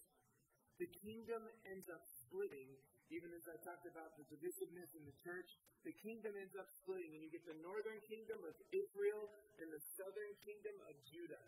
The 0.77 0.91
kingdom 1.01 1.48
ends 1.65 1.88
up 1.88 2.03
splitting, 2.05 2.69
even 3.10 3.34
as 3.34 3.46
I 3.50 3.58
talked 3.66 3.89
about 3.89 4.13
the 4.18 4.25
divisiveness 4.30 4.94
in 4.94 5.04
the 5.06 5.18
church. 5.25 5.50
The 5.82 5.96
kingdom 6.06 6.38
ends 6.38 6.54
up 6.54 6.70
splitting, 6.84 7.18
and 7.18 7.22
you 7.25 7.30
get 7.34 7.46
the 7.50 7.58
northern 7.66 7.98
kingdom 8.06 8.39
of 8.46 8.56
Israel 8.70 9.24
and 9.58 9.68
the 9.74 9.82
southern 9.98 10.34
kingdom 10.46 10.75
of 10.86 10.94
Judah. 11.10 11.46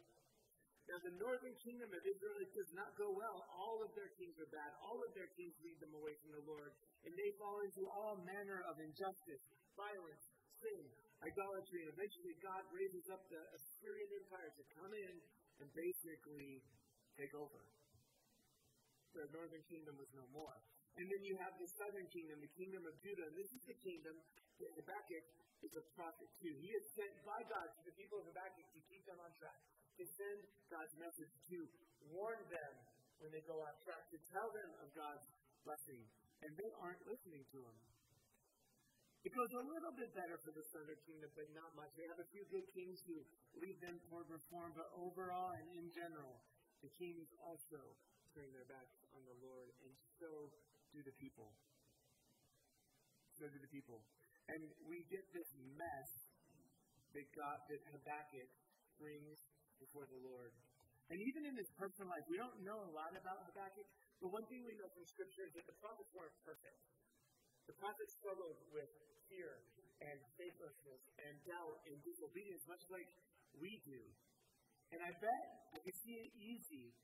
Now, 0.90 0.98
the 1.06 1.14
northern 1.22 1.54
kingdom 1.62 1.94
of 1.94 2.02
Israel, 2.02 2.38
it 2.42 2.52
does 2.58 2.74
not 2.74 2.90
go 2.98 3.14
well. 3.14 3.46
All 3.54 3.86
of 3.86 3.94
their 3.94 4.10
kings 4.18 4.34
are 4.42 4.50
bad. 4.50 4.74
All 4.82 4.98
of 5.06 5.14
their 5.14 5.30
kings 5.38 5.54
lead 5.62 5.78
them 5.78 5.94
away 5.94 6.18
from 6.26 6.34
the 6.34 6.44
Lord. 6.50 6.74
And 7.06 7.14
they 7.14 7.30
fall 7.38 7.62
into 7.62 7.86
all 7.86 8.18
manner 8.26 8.66
of 8.66 8.82
injustice, 8.82 9.44
violence, 9.78 10.24
sin, 10.58 10.84
idolatry. 11.22 11.86
And 11.86 11.94
eventually, 11.94 12.34
God 12.42 12.66
raises 12.74 13.06
up 13.14 13.22
the 13.30 13.40
Assyrian 13.54 14.10
Empire 14.26 14.52
to 14.58 14.64
come 14.74 14.92
in 14.98 15.16
and 15.62 15.68
basically 15.78 16.66
take 17.14 17.32
over. 17.38 17.62
The 19.14 19.30
northern 19.30 19.62
kingdom 19.70 19.96
was 20.02 20.10
no 20.18 20.26
more. 20.34 20.58
And 21.00 21.08
then 21.08 21.22
you 21.24 21.40
have 21.40 21.56
the 21.56 21.70
southern 21.80 22.08
kingdom, 22.12 22.44
the 22.44 22.56
kingdom 22.60 22.84
of 22.84 22.96
Judah. 23.00 23.28
And 23.32 23.36
this 23.38 23.52
is 23.56 23.64
the 23.64 23.78
kingdom 23.80 24.16
that 24.60 24.72
Habakkuk 24.76 25.26
is 25.64 25.74
a 25.78 25.84
prophet 25.96 26.28
to. 26.44 26.50
He 26.52 26.72
is 26.74 26.84
sent 26.98 27.16
by 27.24 27.42
God 27.48 27.68
to 27.72 27.82
the 27.88 27.96
people 27.96 28.20
of 28.20 28.28
Habakkuk 28.28 28.68
to 28.76 28.82
keep 28.92 29.04
them 29.08 29.18
on 29.24 29.32
track 29.40 29.58
to 30.02 30.06
send 30.18 30.40
God's 30.72 30.96
message, 30.98 31.30
to 31.54 31.60
warn 32.10 32.42
them 32.50 32.74
when 33.22 33.30
they 33.30 33.46
go 33.46 33.62
off 33.62 33.78
track, 33.86 34.02
to 34.10 34.20
tell 34.34 34.50
them 34.50 34.70
of 34.82 34.90
God's 34.98 35.30
blessing. 35.62 36.02
And 36.42 36.50
they 36.58 36.72
aren't 36.82 37.06
listening 37.06 37.46
to 37.54 37.60
him. 37.62 37.78
It 39.22 39.30
goes 39.38 39.54
a 39.54 39.62
little 39.62 39.94
bit 39.94 40.10
better 40.18 40.42
for 40.42 40.50
the 40.50 40.66
southern 40.74 40.98
kingdom, 41.06 41.30
but 41.38 41.46
not 41.54 41.70
much. 41.78 41.94
They 41.94 42.10
have 42.10 42.18
a 42.18 42.26
few 42.34 42.42
good 42.50 42.66
kings 42.74 43.06
who 43.06 43.22
lead 43.62 43.78
them 43.78 44.02
toward 44.10 44.26
reform, 44.26 44.74
but 44.74 44.90
overall 44.98 45.54
and 45.54 45.70
in 45.78 45.94
general, 45.94 46.42
the 46.82 46.90
kings 46.98 47.30
also 47.38 47.78
turn 48.34 48.50
their 48.58 48.66
backs 48.66 48.98
on 49.14 49.22
the 49.30 49.38
Lord, 49.46 49.70
and 49.86 49.94
so 50.18 50.50
do 50.92 51.02
the 51.04 51.16
people. 51.20 51.52
So 53.40 53.48
do 53.48 53.60
the 53.60 53.72
people. 53.72 54.04
And 54.52 54.62
we 54.86 55.08
get 55.08 55.24
this 55.32 55.48
mess 55.80 56.10
that 57.16 57.28
God, 57.36 57.58
that 57.72 57.82
Habakkuk 57.92 58.50
brings 59.00 59.40
before 59.80 60.06
the 60.08 60.20
Lord. 60.22 60.52
And 61.12 61.20
even 61.20 61.44
in 61.44 61.56
his 61.60 61.68
personal 61.76 62.08
life, 62.08 62.24
we 62.32 62.40
don't 62.40 62.56
know 62.64 62.80
a 62.88 62.92
lot 62.96 63.12
about 63.18 63.44
Habakkuk, 63.52 63.84
but 64.24 64.32
one 64.32 64.48
thing 64.48 64.64
we 64.64 64.78
know 64.80 64.88
from 64.96 65.04
Scripture 65.04 65.44
is 65.44 65.54
that 65.60 65.68
the 65.68 65.76
prophets 65.84 66.08
weren't 66.16 66.36
perfect. 66.48 66.80
The 67.68 67.76
prophets 67.76 68.16
struggled 68.16 68.60
with 68.72 68.88
fear 69.28 69.60
and 70.00 70.18
faithlessness 70.40 71.02
and 71.20 71.34
doubt 71.44 71.84
and 71.88 71.96
disobedience, 72.04 72.64
much 72.68 72.84
like 72.88 73.08
we 73.60 73.82
do. 73.84 74.00
And 74.92 75.00
I 75.04 75.12
bet 75.20 75.44
I 75.72 75.80
see 76.04 76.16
it 76.16 76.32
easy 76.36 76.96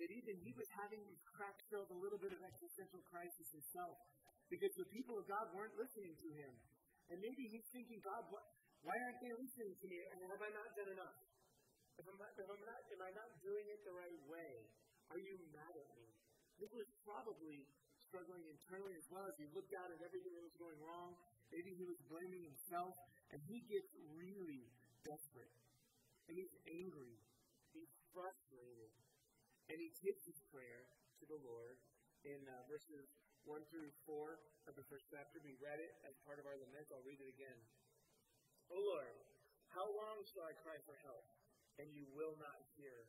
that 0.00 0.08
even 0.08 0.34
he 0.40 0.56
was 0.56 0.64
having 0.72 1.04
cracks 1.28 1.60
filled 1.68 1.92
a 1.92 1.98
little 2.00 2.16
bit 2.16 2.32
of 2.32 2.40
existential 2.40 3.04
crisis 3.04 3.52
himself 3.52 4.00
because 4.48 4.72
the 4.74 4.88
people 4.88 5.20
of 5.20 5.28
God 5.28 5.52
weren't 5.52 5.76
listening 5.76 6.16
to 6.24 6.28
him. 6.32 6.52
And 7.12 7.20
maybe 7.20 7.46
he's 7.52 7.68
thinking, 7.70 8.00
God, 8.00 8.24
what, 8.32 8.42
why 8.80 8.96
aren't 9.04 9.20
they 9.20 9.30
listening 9.36 9.76
to 9.76 9.86
me? 9.86 10.00
And 10.08 10.18
have 10.24 10.40
I 10.40 10.50
not 10.56 10.72
done 10.72 10.90
enough? 10.90 11.16
If 12.00 12.08
I'm 12.08 12.16
not, 12.16 12.32
if 12.32 12.48
I'm 12.48 12.64
not, 12.64 12.80
am 12.88 13.02
I 13.04 13.12
not 13.12 13.28
doing 13.44 13.66
it 13.68 13.84
the 13.84 13.92
right 13.92 14.20
way? 14.24 14.52
Are 15.12 15.20
you 15.20 15.36
mad 15.52 15.74
at 15.76 15.88
me? 15.92 16.08
Luke 16.56 16.72
was 16.72 16.88
probably 17.04 17.68
struggling 18.00 18.46
internally 18.48 18.96
as 18.96 19.04
well 19.12 19.28
as 19.28 19.36
he 19.36 19.44
looked 19.52 19.76
out 19.76 19.92
at 19.92 20.00
everything 20.00 20.32
that 20.32 20.44
was 20.44 20.56
going 20.56 20.80
wrong. 20.80 21.12
Maybe 21.52 21.76
he 21.76 21.84
was 21.84 21.98
blaming 22.08 22.40
himself, 22.40 22.96
and 23.34 23.42
he 23.44 23.60
gets 23.68 23.90
really 24.16 24.64
desperate. 25.04 25.52
And 26.30 26.38
he's 26.38 26.54
angry. 26.70 27.18
He's 27.74 27.90
frustrated. 28.14 28.90
And 29.70 29.78
he 29.78 29.94
takes 30.02 30.26
his 30.26 30.42
prayer 30.50 30.90
to 31.22 31.24
the 31.30 31.38
Lord 31.46 31.78
in 32.26 32.42
uh, 32.44 32.66
verses 32.66 33.06
1 33.46 33.62
through 33.70 33.94
4 34.04 34.36
of 34.66 34.74
the 34.74 34.84
first 34.90 35.06
chapter. 35.08 35.38
We 35.46 35.54
read 35.62 35.78
it 35.78 35.94
as 36.04 36.18
part 36.26 36.42
of 36.42 36.44
our 36.50 36.58
lament. 36.58 36.90
I'll 36.90 37.06
read 37.06 37.22
it 37.22 37.30
again. 37.30 37.60
O 38.74 38.76
Lord, 38.76 39.14
how 39.70 39.86
long 39.86 40.26
shall 40.26 40.44
I 40.50 40.54
cry 40.60 40.76
for 40.82 40.98
help? 41.06 41.24
and 41.80 41.88
you 41.96 42.04
will 42.12 42.36
not 42.36 42.60
hear, 42.76 43.08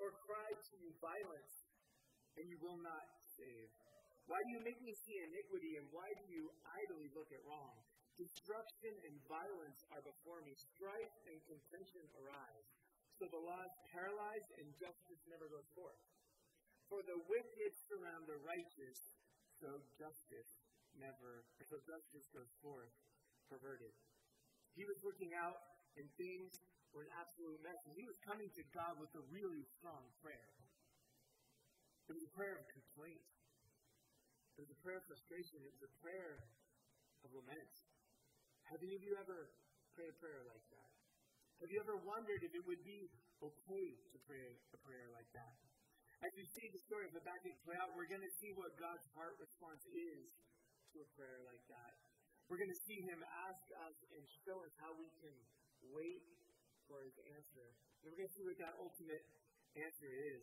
or 0.00 0.16
cry 0.24 0.48
to 0.48 0.74
you 0.80 0.96
violence, 0.96 1.54
and 2.40 2.48
you 2.48 2.56
will 2.64 2.80
not 2.80 3.04
save? 3.36 3.68
Why 4.24 4.40
do 4.40 4.50
you 4.56 4.62
make 4.64 4.80
me 4.80 4.96
see 4.96 5.16
iniquity, 5.28 5.76
and 5.76 5.86
why 5.92 6.08
do 6.16 6.24
you 6.32 6.48
idly 6.84 7.12
look 7.12 7.28
at 7.32 7.44
wrong? 7.44 7.76
Destruction 8.16 8.92
and 9.04 9.14
violence 9.28 9.80
are 9.92 10.02
before 10.04 10.40
me, 10.42 10.56
strife 10.56 11.14
and 11.28 11.36
contention 11.44 12.04
arise. 12.24 12.68
So 13.18 13.26
the 13.26 13.42
law 13.42 13.58
is 13.66 13.74
paralyzed, 13.90 14.46
and 14.62 14.70
justice 14.78 15.18
never 15.26 15.50
goes 15.50 15.66
forth. 15.74 15.98
For 16.86 17.02
the 17.02 17.18
wicked 17.26 17.74
surround 17.90 18.30
the 18.30 18.38
righteous, 18.46 19.18
so 19.58 19.82
justice 19.98 20.62
never, 20.94 21.42
so 21.66 21.82
justice 21.82 22.30
goes 22.30 22.48
forth 22.62 22.94
perverted. 23.50 23.90
He 24.78 24.86
was 24.86 25.02
looking 25.02 25.34
out, 25.34 25.58
and 25.98 26.06
things 26.14 26.62
were 26.94 27.02
an 27.02 27.12
absolute 27.18 27.58
mess. 27.60 27.82
And 27.90 27.92
he 27.98 28.06
was 28.06 28.16
coming 28.22 28.48
to 28.54 28.62
God 28.70 28.94
with 29.02 29.10
a 29.18 29.24
really 29.34 29.66
strong 29.66 30.06
prayer. 30.22 30.54
It 32.06 32.14
was 32.14 32.24
a 32.24 32.32
prayer 32.32 32.56
of 32.56 32.64
complaint. 32.70 33.20
It 34.56 34.64
was 34.64 34.70
a 34.70 34.78
prayer 34.80 35.02
of 35.02 35.06
frustration. 35.10 35.60
It 35.60 35.74
was 35.74 35.84
a 35.84 35.92
prayer 36.00 36.40
of 37.26 37.34
lament. 37.34 37.74
Have 38.70 38.80
any 38.80 38.94
of 38.94 39.02
you 39.02 39.18
ever 39.18 39.50
prayed 39.92 40.14
a 40.14 40.18
prayer 40.22 40.40
like 40.46 40.64
that? 40.72 40.87
Have 41.58 41.70
you 41.74 41.82
ever 41.82 41.98
wondered 42.06 42.46
if 42.46 42.54
it 42.54 42.62
would 42.62 42.82
be 42.86 43.10
okay 43.42 43.88
to 44.14 44.18
pray 44.30 44.54
a 44.74 44.78
prayer 44.86 45.10
like 45.10 45.28
that? 45.34 45.54
As 46.22 46.30
you 46.34 46.46
see 46.54 46.66
the 46.70 46.82
story 46.86 47.06
of 47.06 47.14
Habakkuk 47.14 47.54
play 47.66 47.78
out, 47.78 47.94
we're 47.94 48.10
going 48.10 48.22
to 48.22 48.34
see 48.38 48.50
what 48.54 48.74
God's 48.78 49.06
heart 49.14 49.38
response 49.38 49.82
is 49.90 50.26
to 50.94 51.02
a 51.02 51.08
prayer 51.18 51.42
like 51.46 51.62
that. 51.70 51.94
We're 52.50 52.58
going 52.58 52.74
to 52.74 52.82
see 52.86 52.98
Him 53.06 53.22
ask 53.46 53.62
us 53.86 53.96
and 54.14 54.22
show 54.46 54.58
us 54.66 54.74
how 54.82 54.94
we 54.98 55.06
can 55.22 55.34
wait 55.94 56.22
for 56.88 57.04
his 57.04 57.14
answer. 57.36 57.68
And 58.02 58.10
we're 58.10 58.18
going 58.24 58.32
to 58.32 58.36
see 58.38 58.46
what 58.48 58.58
that 58.58 58.74
ultimate 58.80 59.24
answer 59.76 60.10
is. 60.10 60.42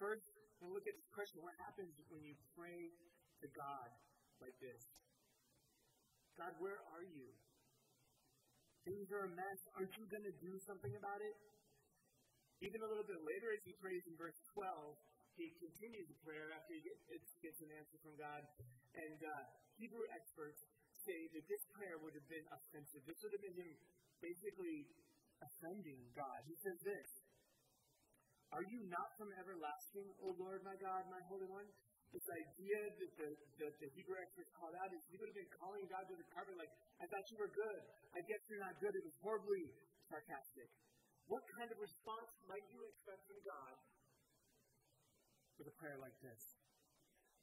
First, 0.00 0.26
we'll 0.58 0.72
look 0.72 0.88
at 0.88 0.96
this 0.96 1.10
question 1.12 1.44
what 1.44 1.54
happens 1.62 1.92
when 2.08 2.24
you 2.24 2.34
pray 2.56 2.90
to 3.44 3.46
God 3.52 3.90
like 4.40 4.56
this? 4.58 4.80
God, 6.40 6.56
where 6.58 6.80
are 6.96 7.04
you? 7.04 7.28
Things 8.82 9.06
are 9.14 9.30
a 9.30 9.32
mess. 9.32 9.60
Aren't 9.78 9.94
you 9.94 10.04
going 10.10 10.26
to 10.26 10.34
do 10.42 10.58
something 10.66 10.90
about 10.98 11.22
it? 11.22 11.34
Even 12.62 12.82
a 12.82 12.88
little 12.90 13.06
bit 13.06 13.22
later, 13.22 13.54
as 13.54 13.62
he 13.62 13.74
prays 13.78 14.02
in 14.06 14.14
verse 14.18 14.38
12, 14.54 14.94
he 15.38 15.54
continues 15.58 16.06
the 16.10 16.18
prayer 16.22 16.50
after 16.54 16.74
he 16.74 16.82
gets, 16.82 17.02
gets 17.42 17.58
an 17.62 17.70
answer 17.74 17.98
from 18.02 18.14
God. 18.18 18.42
And 18.98 19.18
uh, 19.22 19.42
Hebrew 19.78 20.06
experts 20.10 20.66
say 21.06 21.30
that 21.34 21.46
this 21.46 21.62
prayer 21.74 21.98
would 22.02 22.14
have 22.14 22.26
been 22.30 22.46
offensive. 22.50 23.02
This 23.06 23.18
would 23.22 23.34
have 23.34 23.42
been 23.42 23.58
him 23.58 23.70
basically 24.22 24.86
offending 25.42 25.98
God. 26.14 26.42
He 26.46 26.54
says 26.62 26.78
this 26.86 27.08
Are 28.54 28.62
you 28.66 28.86
not 28.86 29.14
from 29.18 29.34
everlasting, 29.34 30.06
O 30.22 30.34
Lord 30.38 30.62
my 30.62 30.78
God, 30.78 31.06
my 31.10 31.22
Holy 31.26 31.46
One? 31.50 31.66
This 32.12 32.28
idea 32.28 32.78
that 33.00 33.12
the, 33.16 33.28
that 33.64 33.74
the 33.80 33.88
Hebrew 33.96 34.20
experts 34.20 34.52
called 34.52 34.76
out 34.76 34.92
is 34.92 35.00
he 35.08 35.16
would 35.16 35.32
have 35.32 35.38
been 35.38 35.52
calling 35.56 35.88
God 35.88 36.04
to 36.04 36.14
the 36.14 36.28
carpet 36.28 36.60
like, 36.60 36.68
I 37.00 37.08
thought 37.08 37.24
you 37.32 37.40
were 37.40 37.48
good. 37.48 37.80
I 38.12 38.20
guess 38.28 38.40
you're 38.52 38.60
not 38.60 38.76
good. 38.84 38.92
It 38.92 39.00
was 39.00 39.16
horribly 39.24 39.64
sarcastic. 40.12 40.68
What 41.32 41.40
kind 41.56 41.72
of 41.72 41.80
response 41.80 42.30
might 42.44 42.68
you 42.68 42.84
expect 42.84 43.24
from 43.24 43.40
God 43.48 43.74
with 45.56 45.72
a 45.72 45.74
prayer 45.80 45.96
like 45.96 46.16
this? 46.20 46.42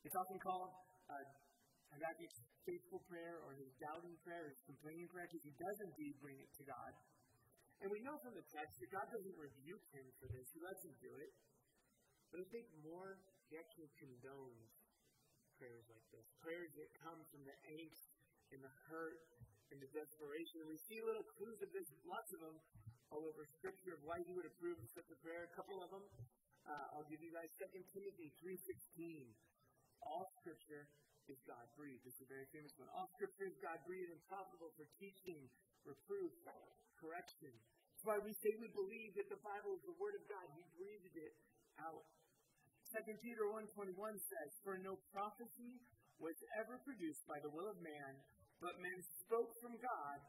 It's 0.06 0.14
often 0.14 0.38
called 0.38 0.70
uh, 1.10 1.26
Habakkuk's 1.98 2.40
faithful 2.70 3.02
prayer 3.10 3.42
or 3.50 3.58
his 3.58 3.74
doubting 3.82 4.14
prayer 4.22 4.46
or 4.46 4.50
his 4.54 4.62
complaining 4.70 5.10
prayer 5.10 5.26
because 5.26 5.42
he 5.42 5.56
does 5.58 5.78
indeed 5.82 6.14
bring 6.22 6.38
it 6.38 6.52
to 6.62 6.64
God. 6.70 6.94
And 7.82 7.88
we 7.90 8.04
know 8.06 8.20
from 8.22 8.36
the 8.36 8.46
text 8.54 8.78
that 8.84 8.92
God 8.92 9.08
doesn't 9.10 9.38
rebuke 9.40 9.86
him 9.96 10.06
for 10.20 10.28
this, 10.30 10.46
he 10.54 10.60
lets 10.62 10.84
him 10.84 10.94
do 11.00 11.10
it. 11.18 11.32
But 12.30 12.44
I 12.44 12.48
think 12.52 12.68
more, 12.84 13.18
he 13.50 13.58
actually 13.58 13.90
condones 13.98 14.70
prayers 15.58 15.90
like 15.90 16.06
this. 16.14 16.24
Prayers 16.40 16.72
that 16.78 16.90
come 17.02 17.20
from 17.34 17.42
the 17.44 17.58
angst 17.66 18.14
and 18.54 18.62
the 18.62 18.74
hurt 18.88 19.26
and 19.74 19.82
the 19.82 19.90
desperation. 19.90 20.62
And 20.64 20.70
we 20.70 20.78
see 20.86 21.02
little 21.02 21.26
clues 21.36 21.60
of 21.66 21.74
this, 21.74 21.90
lots 22.06 22.30
of 22.32 22.40
them, 22.40 22.58
all 23.10 23.26
over 23.26 23.42
Scripture 23.58 23.98
of 23.98 24.02
why 24.06 24.22
he 24.22 24.32
would 24.38 24.46
approve 24.46 24.78
of 24.78 24.90
such 24.94 25.10
a 25.10 25.18
prayer. 25.26 25.50
A 25.50 25.54
couple 25.58 25.82
of 25.82 25.90
them. 25.90 26.06
Uh, 26.70 26.94
I'll 26.94 27.10
give 27.10 27.26
you 27.26 27.34
guys 27.34 27.50
2 27.58 27.66
Timothy 27.90 28.30
3.16. 28.38 29.26
All 30.06 30.30
Scripture 30.40 30.86
is 31.26 31.42
God 31.50 31.66
breathed. 31.74 32.06
This 32.06 32.22
is 32.22 32.26
a 32.26 32.30
very 32.30 32.46
famous 32.54 32.74
one. 32.78 32.86
All 32.94 33.10
Scripture 33.18 33.50
is 33.50 33.58
God 33.58 33.82
breathed 33.90 34.14
and 34.14 34.22
profitable 34.30 34.70
for 34.78 34.86
teaching, 35.02 35.50
reproof, 35.86 36.30
correction. 37.02 37.54
That's 37.98 38.06
why 38.06 38.22
we 38.22 38.38
say 38.46 38.54
we 38.62 38.70
believe 38.72 39.18
that 39.18 39.28
the 39.34 39.42
Bible 39.42 39.74
is 39.74 39.84
the 39.84 39.98
Word 39.98 40.14
of 40.14 40.24
God. 40.30 40.46
He 40.54 40.62
breathed 40.78 41.18
it 41.18 41.34
out. 41.82 42.06
2 43.00 43.16
Peter 43.24 43.48
1.21 43.48 43.96
says, 44.20 44.52
For 44.60 44.76
no 44.76 45.00
prophecy 45.16 45.80
was 46.20 46.36
ever 46.60 46.76
produced 46.84 47.24
by 47.32 47.40
the 47.40 47.48
will 47.48 47.72
of 47.72 47.80
man, 47.80 48.12
but 48.60 48.76
men 48.84 49.00
spoke 49.24 49.56
from 49.64 49.80
God 49.80 50.20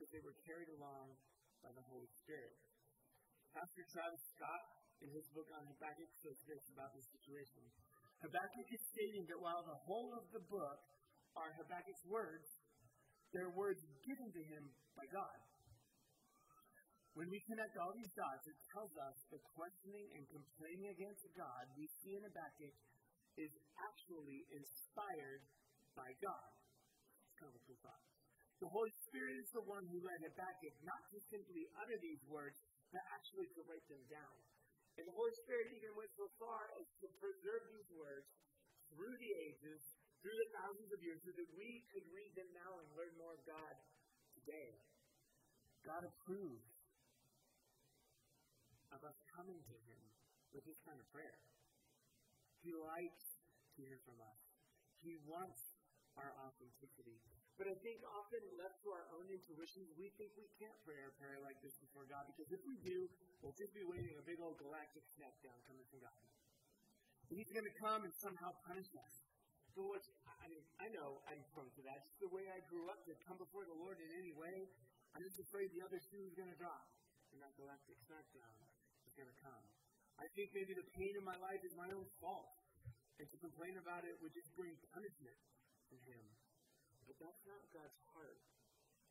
as 0.00 0.08
they 0.08 0.24
were 0.24 0.32
carried 0.48 0.72
along 0.80 1.12
by 1.60 1.68
the 1.76 1.84
Holy 1.84 2.08
Spirit. 2.24 2.56
Pastor 3.52 3.84
Travis 3.92 4.24
Scott, 4.32 4.64
in 5.04 5.12
his 5.12 5.28
book 5.36 5.52
on 5.52 5.68
Habakkuk, 5.68 6.08
says 6.24 6.40
this 6.48 6.64
about 6.72 6.96
this 6.96 7.04
situation. 7.12 7.60
Habakkuk 8.24 8.72
is 8.72 8.80
stating 8.88 9.28
that 9.28 9.36
while 9.44 9.60
the 9.60 9.76
whole 9.84 10.16
of 10.16 10.24
the 10.32 10.40
book 10.48 10.80
are 11.36 11.52
Habakkuk's 11.60 12.08
words, 12.08 12.48
they're 13.36 13.52
words 13.52 13.84
given 14.00 14.32
to 14.32 14.42
him 14.48 14.64
by 14.96 15.04
God. 15.12 15.38
When 17.14 17.30
we 17.30 17.38
connect 17.46 17.78
all 17.78 17.94
these 17.94 18.10
dots, 18.18 18.42
it 18.50 18.58
tells 18.74 18.90
us 18.98 19.16
the 19.30 19.38
questioning 19.54 20.10
and 20.18 20.26
complaining 20.34 20.90
against 20.90 21.22
God 21.38 21.62
we 21.78 21.86
see 22.02 22.18
in 22.18 22.26
Habakkuk 22.26 22.74
is 23.38 23.54
actually 23.78 24.42
inspired 24.50 25.42
by 25.94 26.10
God. 26.18 26.50
Thought. 27.44 28.06
The 28.64 28.72
Holy 28.72 28.94
Spirit 29.04 29.36
is 29.36 29.50
the 29.52 29.66
one 29.68 29.84
who 29.92 30.00
led 30.00 30.16
Habakkuk 30.24 30.72
not 30.80 31.02
to 31.12 31.20
simply 31.28 31.68
utter 31.76 31.98
these 32.00 32.24
words, 32.24 32.56
but 32.88 33.04
actually 33.12 33.52
to 33.52 33.60
write 33.68 33.84
them 33.92 34.00
down. 34.08 34.36
And 34.96 35.04
the 35.04 35.12
Holy 35.12 35.34
Spirit 35.44 35.68
even 35.76 35.92
went 35.92 36.08
so 36.16 36.24
far 36.40 36.72
as 36.80 36.88
to 37.04 37.06
preserve 37.20 37.62
these 37.68 37.90
words 37.92 38.24
through 38.96 39.12
the 39.20 39.32
ages, 39.44 39.82
through 40.24 40.38
the 40.40 40.50
thousands 40.56 40.88
of 40.88 41.00
years, 41.04 41.20
so 41.20 41.36
that 41.36 41.50
we 41.52 41.84
could 41.92 42.06
read 42.16 42.32
them 42.32 42.48
now 42.56 42.72
and 42.80 42.88
learn 42.96 43.12
more 43.20 43.36
of 43.36 43.42
God 43.44 43.74
today. 44.40 44.72
God 45.84 46.00
approved 46.08 46.73
of 48.94 49.02
us 49.02 49.18
coming 49.34 49.58
to 49.58 49.76
Him 49.90 50.00
with 50.54 50.62
this 50.62 50.78
kind 50.86 50.96
of 50.96 51.06
prayer. 51.10 51.34
He 52.62 52.70
likes 52.70 53.26
to 53.76 53.82
hear 53.82 53.98
from 54.06 54.22
us. 54.22 54.40
He 55.02 55.18
wants 55.26 55.58
our 56.14 56.30
authenticity. 56.46 57.18
But 57.58 57.70
I 57.70 57.76
think 57.86 58.02
often 58.06 58.42
left 58.58 58.82
to 58.82 58.90
our 58.90 59.06
own 59.14 59.30
intuitions, 59.30 59.86
we 59.94 60.10
think 60.18 60.34
we 60.34 60.46
can't 60.58 60.74
pray 60.82 60.98
a 61.06 61.12
prayer 61.22 61.38
like 61.42 61.58
this 61.62 61.74
before 61.78 62.02
God 62.06 62.26
because 62.26 62.50
if 62.50 62.62
we 62.66 62.74
do, 62.82 63.06
we'll 63.42 63.54
just 63.54 63.70
be 63.74 63.86
waiting 63.86 64.14
a 64.18 64.24
big 64.26 64.42
old 64.42 64.58
galactic 64.58 65.06
smackdown 65.14 65.54
coming 65.70 65.86
from 65.90 66.02
God. 66.02 66.18
And 67.30 67.38
He's 67.38 67.50
going 67.54 67.66
to 67.66 67.76
come 67.78 68.02
and 68.02 68.14
somehow 68.18 68.54
punish 68.66 68.90
us. 68.98 69.14
So 69.74 69.86
what's, 69.86 70.06
I 70.26 70.46
mean, 70.50 70.62
I 70.78 70.86
know 70.94 71.22
I'm 71.30 71.42
prone 71.54 71.70
to 71.78 71.82
that. 71.86 72.02
It's 72.06 72.18
the 72.22 72.30
way 72.30 72.46
I 72.46 72.62
grew 72.70 72.90
up 72.90 73.02
to 73.06 73.14
come 73.26 73.38
before 73.38 73.66
the 73.66 73.74
Lord 73.74 73.98
in 73.98 74.10
any 74.18 74.34
way. 74.34 74.70
I'm 75.14 75.22
just 75.22 75.38
afraid 75.38 75.70
the 75.74 75.82
other 75.82 75.98
shoe 76.10 76.26
is 76.26 76.34
going 76.34 76.50
to 76.50 76.58
drop 76.58 76.86
and 77.34 77.42
that 77.42 77.54
galactic 77.58 77.98
smackdown 78.06 78.54
going 79.14 79.30
to 79.30 79.40
come. 79.42 79.64
I 80.18 80.26
think 80.38 80.54
maybe 80.54 80.74
the 80.74 80.86
pain 80.94 81.12
in 81.18 81.24
my 81.26 81.38
life 81.38 81.62
is 81.62 81.74
my 81.74 81.90
own 81.90 82.06
fault. 82.22 82.54
And 83.18 83.26
to 83.30 83.38
complain 83.38 83.78
about 83.78 84.02
it 84.02 84.18
would 84.18 84.34
just 84.34 84.50
bring 84.58 84.74
punishment 84.90 85.38
from 85.86 86.02
Him. 86.02 86.24
But 87.06 87.16
that's 87.22 87.42
not 87.46 87.62
God's 87.70 87.98
heart 88.10 88.42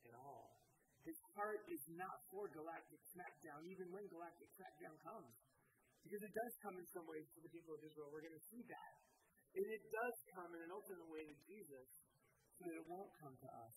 at 0.03 0.15
all. 0.19 0.59
His 1.07 1.19
heart 1.35 1.63
is 1.67 1.83
not 1.95 2.17
for 2.31 2.47
galactic 2.51 2.99
smackdown, 3.11 3.63
even 3.67 3.91
when 3.91 4.07
galactic 4.07 4.47
smackdown 4.55 4.95
comes. 5.03 5.35
Because 6.03 6.19
it 6.19 6.33
does 6.35 6.53
come 6.63 6.75
in 6.79 6.87
some 6.91 7.07
ways 7.07 7.27
to 7.35 7.39
the 7.43 7.51
people 7.51 7.75
of 7.75 7.81
Israel. 7.83 8.11
We're 8.11 8.23
going 8.23 8.35
to 8.35 8.47
see 8.51 8.63
that. 8.67 8.93
And 9.55 9.63
it 9.71 9.83
does 9.87 10.15
come 10.35 10.51
in 10.51 10.61
an 10.67 10.71
ultimate 10.71 11.07
way 11.07 11.23
to 11.23 11.35
Jesus, 11.47 11.87
so 12.59 12.67
that 12.67 12.75
it 12.75 12.87
won't 12.87 13.11
come 13.23 13.35
to 13.39 13.49
us. 13.63 13.75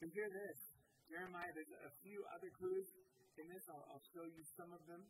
And 0.00 0.08
hear 0.12 0.28
this. 0.32 0.58
Jeremiah, 1.10 1.52
there's 1.52 1.74
a 1.84 1.92
few 2.00 2.24
other 2.32 2.48
clues 2.56 2.88
in 3.40 3.46
this. 3.48 3.64
I'll, 3.68 3.86
I'll 3.92 4.06
show 4.12 4.26
you 4.28 4.44
some 4.56 4.70
of 4.72 4.82
them. 4.88 5.02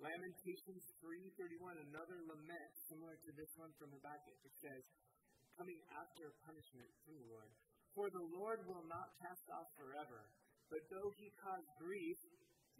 Lamentations 0.00 0.84
3.31, 1.04 1.76
another 1.92 2.18
lament 2.24 2.72
similar 2.88 3.20
to 3.20 3.30
this 3.36 3.52
one 3.60 3.68
from 3.76 3.92
Habakkuk. 3.92 4.38
It 4.48 4.56
says, 4.56 4.82
coming 5.60 5.76
after 5.92 6.32
punishment 6.48 6.88
from 7.04 7.20
the 7.20 7.28
Lord. 7.28 7.52
For 7.92 8.08
the 8.08 8.26
Lord 8.32 8.64
will 8.64 8.86
not 8.88 9.12
cast 9.20 9.44
off 9.52 9.68
forever, 9.76 10.24
but 10.72 10.80
though 10.88 11.10
he 11.20 11.28
cause 11.42 11.66
grief, 11.76 12.16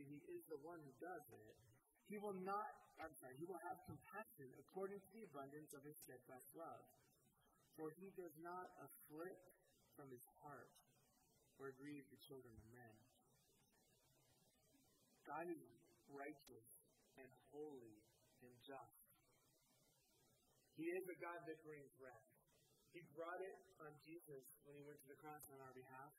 he 0.00 0.16
is 0.32 0.42
the 0.48 0.62
one 0.64 0.80
who 0.80 0.94
does 0.96 1.26
it, 1.28 1.56
he 2.08 2.16
will 2.18 2.38
not, 2.40 2.70
I'm 2.98 3.12
sorry, 3.20 3.36
he 3.36 3.46
will 3.46 3.60
have 3.68 3.78
compassion 3.84 4.48
according 4.64 4.98
to 4.98 5.10
the 5.12 5.28
abundance 5.28 5.70
of 5.76 5.84
his 5.84 5.94
steadfast 6.02 6.48
love. 6.56 6.82
For 7.76 7.92
he 8.00 8.10
does 8.16 8.34
not 8.40 8.66
afflict 8.82 9.46
from 9.94 10.10
his 10.10 10.24
heart 10.42 10.72
or 11.60 11.70
grieve 11.76 12.08
the 12.08 12.20
children 12.24 12.50
of 12.56 12.64
men. 12.72 12.94
God 15.30 15.46
is 15.46 15.62
righteous 16.10 16.66
and 17.14 17.30
holy 17.54 18.02
and 18.42 18.50
just. 18.66 18.98
He 20.74 20.90
is 20.90 21.06
a 21.06 21.16
God 21.22 21.38
that 21.46 21.62
brings 21.62 21.94
wrath. 22.02 22.34
He 22.90 22.98
brought 23.14 23.38
it 23.38 23.54
on 23.78 23.94
Jesus 24.02 24.42
when 24.66 24.74
he 24.74 24.82
went 24.82 24.98
to 24.98 25.08
the 25.14 25.20
cross 25.22 25.46
on 25.54 25.62
our 25.62 25.70
behalf. 25.70 26.10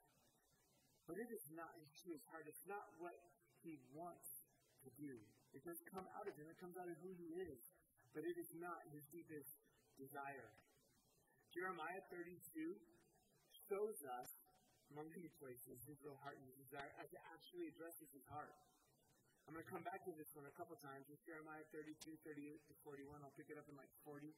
But 1.04 1.20
it 1.20 1.28
is 1.28 1.44
not 1.52 1.76
to 1.76 2.08
his 2.08 2.24
heart. 2.32 2.48
It's 2.48 2.64
not 2.72 2.88
what 3.04 3.20
he 3.60 3.76
wants 3.92 4.48
to 4.88 4.90
do. 4.96 5.20
It 5.52 5.60
doesn't 5.68 5.90
come 5.92 6.08
out 6.16 6.24
of 6.24 6.34
him. 6.40 6.48
It 6.48 6.56
comes 6.64 6.80
out 6.80 6.88
of 6.88 6.96
who 7.04 7.12
he 7.20 7.36
is. 7.52 7.60
But 8.16 8.24
it 8.24 8.40
is 8.40 8.48
not 8.64 8.80
his 8.96 9.04
deepest 9.12 9.60
desire. 10.00 10.56
Jeremiah 11.52 12.00
32 12.08 12.80
shows 13.68 14.00
us, 14.24 14.30
among 14.96 15.12
many 15.12 15.28
places, 15.36 15.84
his 15.84 16.00
real 16.00 16.16
heart 16.24 16.40
and 16.40 16.48
his 16.48 16.64
desire 16.64 16.92
as 17.04 17.12
it 17.12 17.20
actually 17.36 17.68
addresses 17.76 18.08
his 18.16 18.24
heart. 18.32 18.56
I'm 19.52 19.60
going 19.60 19.68
to 19.68 19.76
come 19.76 19.84
back 19.84 20.00
to 20.08 20.16
this 20.16 20.32
one 20.32 20.48
a 20.48 20.56
couple 20.56 20.80
times. 20.80 21.04
It's 21.12 21.28
Jeremiah 21.28 21.68
32, 21.76 21.92
38 22.24 22.72
to 22.72 22.74
41. 22.88 23.20
I'll 23.20 23.36
pick 23.36 23.52
it 23.52 23.60
up 23.60 23.68
in 23.68 23.76
like 23.76 23.92
40. 24.08 24.32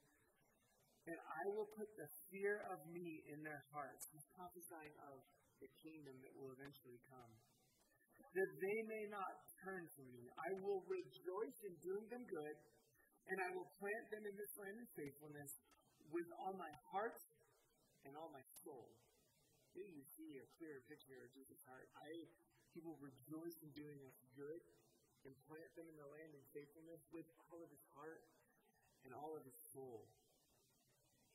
And 1.06 1.18
I 1.22 1.44
will 1.54 1.70
put 1.78 1.86
the 2.02 2.10
fear 2.34 2.66
of 2.74 2.82
me 2.90 3.22
in 3.30 3.46
their 3.46 3.62
hearts. 3.70 4.10
He's 4.10 4.26
prophesying 4.34 4.98
of 5.06 5.22
the 5.62 5.70
kingdom 5.86 6.18
that 6.18 6.34
will 6.34 6.50
eventually 6.58 6.98
come. 7.06 7.30
That 8.26 8.52
they 8.58 8.80
may 8.90 9.06
not 9.14 9.38
turn 9.62 9.86
from 9.94 10.10
me. 10.18 10.34
I 10.34 10.50
will 10.66 10.82
rejoice 10.90 11.60
in 11.62 11.78
doing 11.86 12.10
them 12.10 12.26
good, 12.26 12.58
and 13.30 13.38
I 13.38 13.54
will 13.54 13.70
plant 13.78 14.06
them 14.18 14.26
in 14.26 14.34
this 14.34 14.54
land 14.58 14.82
in 14.82 14.90
faithfulness 14.98 15.52
with 16.10 16.30
all 16.42 16.58
my 16.58 16.74
heart 16.90 17.22
and 18.10 18.18
all 18.18 18.34
my 18.34 18.42
soul. 18.66 18.90
You 19.78 20.02
see 20.18 20.42
a 20.42 20.48
clearer 20.58 20.82
picture 20.90 21.22
of 21.22 21.30
Jesus' 21.38 21.62
heart. 21.70 21.86
I, 22.02 22.10
he 22.74 22.82
will 22.82 22.98
rejoice 22.98 23.62
in 23.62 23.70
doing 23.78 24.02
us 24.10 24.18
good 24.34 24.62
and 25.24 25.34
plant 25.48 25.72
them 25.76 25.88
in 25.88 25.98
the 25.98 26.10
land 26.10 26.32
in 26.36 26.44
faithfulness 26.52 27.04
with 27.16 27.28
all 27.50 27.64
of 27.64 27.72
his 27.72 27.86
heart 27.96 28.24
and 29.08 29.12
all 29.16 29.36
of 29.36 29.44
his 29.44 29.58
soul. 29.72 30.08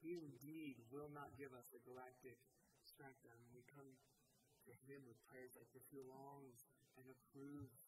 He 0.05 0.21
indeed 0.21 0.79
will 0.93 1.11
not 1.11 1.35
give 1.35 1.51
us 1.57 1.67
a 1.75 1.81
galactic 1.89 2.39
when 2.99 3.39
we 3.55 3.63
come 3.71 3.87
to 4.67 4.75
him 4.91 5.07
with 5.07 5.15
prayers 5.31 5.55
like 5.55 5.71
this. 5.71 5.87
He 5.87 6.03
longs 6.03 6.67
and 6.99 7.07
approves 7.07 7.79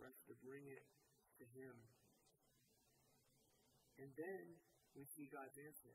for 0.00 0.08
us 0.08 0.16
to 0.24 0.32
bring 0.40 0.64
it 0.72 0.84
to 1.36 1.44
him. 1.52 1.76
And 4.00 4.08
then 4.16 4.56
we 4.96 5.04
see 5.04 5.28
God's 5.28 5.56
answer. 5.60 5.92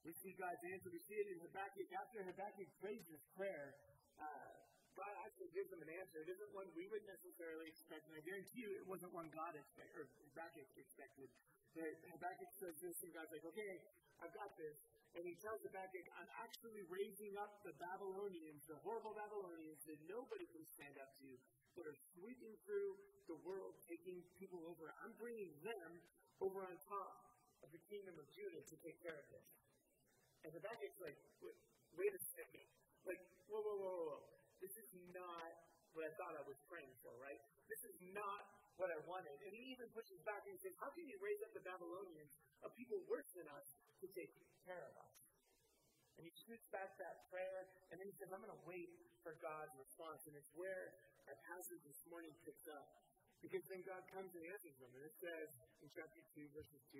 We 0.00 0.16
see 0.16 0.32
God's 0.32 0.64
answer. 0.72 0.88
We 0.88 1.02
see 1.04 1.18
it 1.20 1.28
in 1.28 1.38
Habakkuk. 1.44 1.92
After 1.92 2.24
Habakkuk 2.24 2.70
prays 2.80 3.04
this 3.04 3.24
prayer, 3.36 3.76
uh, 4.16 4.65
God 4.96 5.12
actually 5.22 5.52
gives 5.52 5.68
them 5.68 5.84
an 5.84 5.92
answer. 5.92 6.24
It 6.24 6.32
isn't 6.32 6.50
one 6.56 6.66
we 6.72 6.88
would 6.88 7.04
necessarily 7.04 7.68
expect, 7.68 8.08
and 8.08 8.16
I 8.16 8.24
guarantee 8.24 8.64
you 8.64 8.72
it 8.72 8.88
wasn't 8.88 9.12
one 9.12 9.28
God 9.28 9.52
expected, 9.52 9.92
or 10.00 10.08
Habakkuk 10.32 10.66
expected. 10.80 11.28
But 11.76 11.92
Habakkuk 12.16 12.48
says 12.56 12.72
this, 12.80 12.96
and 13.04 13.12
God's 13.12 13.28
like, 13.28 13.44
okay, 13.52 13.84
I've 14.24 14.32
got 14.32 14.56
this. 14.56 14.80
And 15.12 15.24
he 15.28 15.36
tells 15.40 15.60
Habakkuk, 15.64 16.08
I'm 16.16 16.28
actually 16.40 16.80
raising 16.88 17.36
up 17.36 17.60
the 17.64 17.76
Babylonians, 17.76 18.64
the 18.68 18.80
horrible 18.80 19.12
Babylonians 19.12 19.84
that 19.84 20.00
nobody 20.08 20.48
can 20.48 20.64
stand 20.64 20.96
up 20.96 21.12
to, 21.20 21.28
that 21.76 21.84
are 21.84 21.98
sweeping 22.16 22.56
through 22.64 22.96
the 23.28 23.36
world, 23.44 23.76
taking 23.84 24.24
people 24.40 24.64
over. 24.64 24.92
I'm 25.04 25.12
bringing 25.20 25.52
them 25.60 26.00
over 26.40 26.64
on 26.64 26.76
top 26.88 27.36
of 27.60 27.68
the 27.72 27.80
kingdom 27.88 28.16
of 28.16 28.28
Judah 28.32 28.60
to 28.60 28.76
take 28.80 28.96
care 29.04 29.16
of 29.16 29.26
this. 29.28 29.48
And 30.44 30.52
Habakkuk's 30.56 31.00
like, 31.00 31.16
wait, 31.44 31.56
wait 31.96 32.12
a 32.12 32.22
second. 32.32 32.68
Like, 33.04 33.20
whoa, 33.48 33.60
whoa, 33.60 33.76
whoa, 33.76 33.96
whoa. 34.16 34.35
This 34.66 34.82
is 34.82 34.90
not 35.14 35.54
what 35.94 36.02
I 36.02 36.10
thought 36.18 36.34
I 36.34 36.42
was 36.42 36.58
praying 36.66 36.90
for, 36.98 37.14
right? 37.22 37.38
This 37.70 37.86
is 37.86 37.94
not 38.10 38.42
what 38.74 38.90
I 38.90 38.98
wanted. 39.06 39.38
And 39.46 39.54
he 39.54 39.70
even 39.70 39.86
pushes 39.94 40.18
back 40.26 40.42
and 40.50 40.58
says, 40.58 40.74
How 40.82 40.90
can 40.90 41.06
you 41.06 41.14
raise 41.22 41.38
up 41.46 41.54
the 41.54 41.62
Babylonians, 41.62 42.34
a 42.66 42.70
people 42.74 42.98
worse 43.06 43.30
than 43.38 43.46
us, 43.54 43.78
to 44.02 44.10
take 44.10 44.34
care 44.66 44.82
of 44.90 44.94
us? 44.98 45.14
And 46.18 46.26
he 46.26 46.34
shoots 46.34 46.66
back 46.74 46.98
that 46.98 47.30
prayer, 47.30 47.70
and 47.94 48.02
then 48.02 48.10
he 48.10 48.14
says, 48.18 48.34
I'm 48.34 48.42
going 48.42 48.50
to 48.50 48.66
wait 48.66 48.90
for 49.22 49.38
God's 49.38 49.70
response. 49.78 50.26
And 50.26 50.34
it's 50.34 50.50
where 50.58 50.98
our 51.30 51.38
passage 51.46 51.86
this 51.86 52.02
morning 52.10 52.34
picks 52.42 52.66
up. 52.66 52.90
Because 53.38 53.62
then 53.70 53.86
God 53.86 54.02
comes 54.10 54.34
and 54.34 54.42
answers 54.50 54.74
them. 54.82 54.90
And 54.98 55.04
it 55.06 55.14
says 55.22 55.48
in 55.78 55.88
chapter 55.94 56.18
2, 56.34 56.50
verses 56.50 56.82
2, 56.90 56.98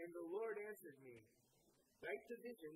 And 0.00 0.08
the 0.16 0.24
Lord 0.32 0.56
answered 0.64 0.96
me, 1.04 1.28
Write 2.00 2.24
the 2.32 2.40
vision, 2.40 2.72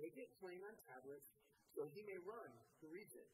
make 0.00 0.16
it 0.16 0.32
plain 0.40 0.62
on 0.64 0.72
tablets, 0.88 1.43
so 1.74 1.90
he 1.92 2.02
may 2.06 2.18
run 2.22 2.50
to 2.80 2.86
read 2.88 3.10
it. 3.10 3.30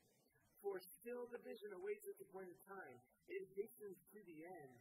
For 0.61 0.76
still 0.81 1.24
the 1.33 1.40
vision 1.40 1.72
awaits 1.72 2.00
point 2.31 2.50
of 2.50 2.59
time. 2.64 2.98
It 3.26 3.42
hastens 3.59 3.98
to 4.14 4.18
the 4.22 4.38
end. 4.46 4.72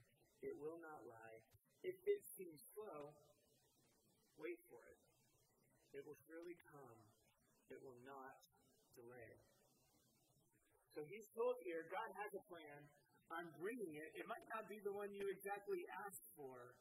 It 0.46 0.56
will 0.62 0.78
not 0.80 1.04
lie. 1.04 1.40
If 1.84 1.98
it 2.06 2.22
seems 2.38 2.62
slow, 2.72 3.12
wait 4.40 4.62
for 4.70 4.80
it. 4.86 5.00
It 5.98 6.06
will 6.06 6.18
surely 6.30 6.56
come. 6.70 7.00
It 7.74 7.82
will 7.82 7.98
not 8.06 8.38
delay. 8.94 9.34
So 10.94 11.06
he's 11.10 11.28
told 11.34 11.58
here, 11.66 11.86
God 11.90 12.10
has 12.22 12.32
a 12.38 12.44
plan. 12.50 12.80
I'm 13.30 13.50
bringing 13.62 13.94
it. 13.94 14.10
It 14.18 14.26
might 14.26 14.46
not 14.50 14.66
be 14.66 14.82
the 14.82 14.94
one 14.94 15.14
you 15.14 15.30
exactly 15.30 15.86
asked 16.02 16.26
for, 16.34 16.74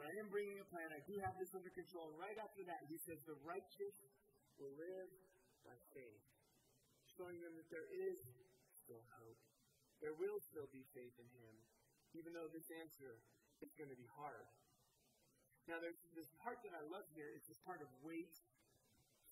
but 0.00 0.08
I 0.08 0.14
am 0.24 0.32
bringing 0.32 0.56
a 0.60 0.68
plan. 0.72 0.88
I 0.96 1.00
do 1.04 1.20
have 1.20 1.36
this 1.36 1.52
under 1.52 1.68
control. 1.76 2.08
And 2.08 2.16
right 2.16 2.38
after 2.40 2.64
that, 2.64 2.80
he 2.88 2.96
says, 3.04 3.20
The 3.28 3.36
righteous 3.44 3.96
will 4.56 4.72
live 4.80 5.12
by 5.66 5.76
faith, 5.92 6.24
showing 7.18 7.42
them 7.42 7.58
that 7.58 7.68
there 7.68 7.90
is 7.90 8.22
still 8.78 9.02
hope. 9.18 9.38
There 9.98 10.14
will 10.14 10.38
still 10.38 10.70
be 10.70 10.86
faith 10.94 11.14
in 11.18 11.28
him, 11.34 11.54
even 12.14 12.30
though 12.30 12.46
this 12.48 12.70
answer 12.70 13.18
is 13.60 13.74
going 13.74 13.90
to 13.90 13.98
be 13.98 14.08
hard. 14.14 14.46
Now, 15.66 15.82
there's 15.82 15.98
this 16.14 16.30
part 16.38 16.62
that 16.62 16.70
I 16.78 16.82
love 16.86 17.10
here 17.18 17.26
is 17.34 17.42
this 17.50 17.58
part 17.66 17.82
of 17.82 17.90
wait 18.06 18.30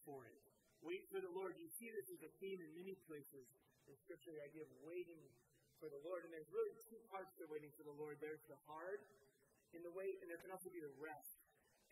for 0.03 0.27
it. 0.27 0.43
Wait 0.83 1.07
for 1.09 1.23
the 1.23 1.31
Lord. 1.31 1.55
You 1.57 1.71
see 1.79 1.95
this 1.95 2.11
as 2.11 2.21
a 2.27 2.33
theme 2.43 2.59
in 2.59 2.71
many 2.75 2.99
places 3.07 3.47
in 3.87 3.95
Scripture, 4.03 4.35
the 4.35 4.43
idea 4.43 4.67
of 4.67 4.73
waiting 4.83 5.23
for 5.79 5.87
the 5.87 6.01
Lord. 6.03 6.27
And 6.27 6.35
there's 6.35 6.51
really 6.51 6.75
two 6.91 6.99
parts 7.07 7.31
to 7.39 7.47
waiting 7.47 7.71
for 7.79 7.87
the 7.87 7.95
Lord. 7.95 8.19
There's 8.19 8.43
the 8.51 8.59
hard 8.67 8.99
in 9.73 9.87
the 9.87 9.95
wait, 9.95 10.19
and 10.21 10.27
there 10.27 10.41
can 10.43 10.51
also 10.51 10.75
be 10.75 10.83
the 10.83 10.93
rest 10.99 11.39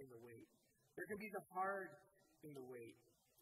in 0.02 0.10
the 0.10 0.18
wait. 0.18 0.50
There 0.98 1.06
can 1.06 1.22
be 1.22 1.30
the 1.30 1.44
hard 1.54 1.94
in 2.42 2.52
the 2.52 2.64
wait. 2.66 2.98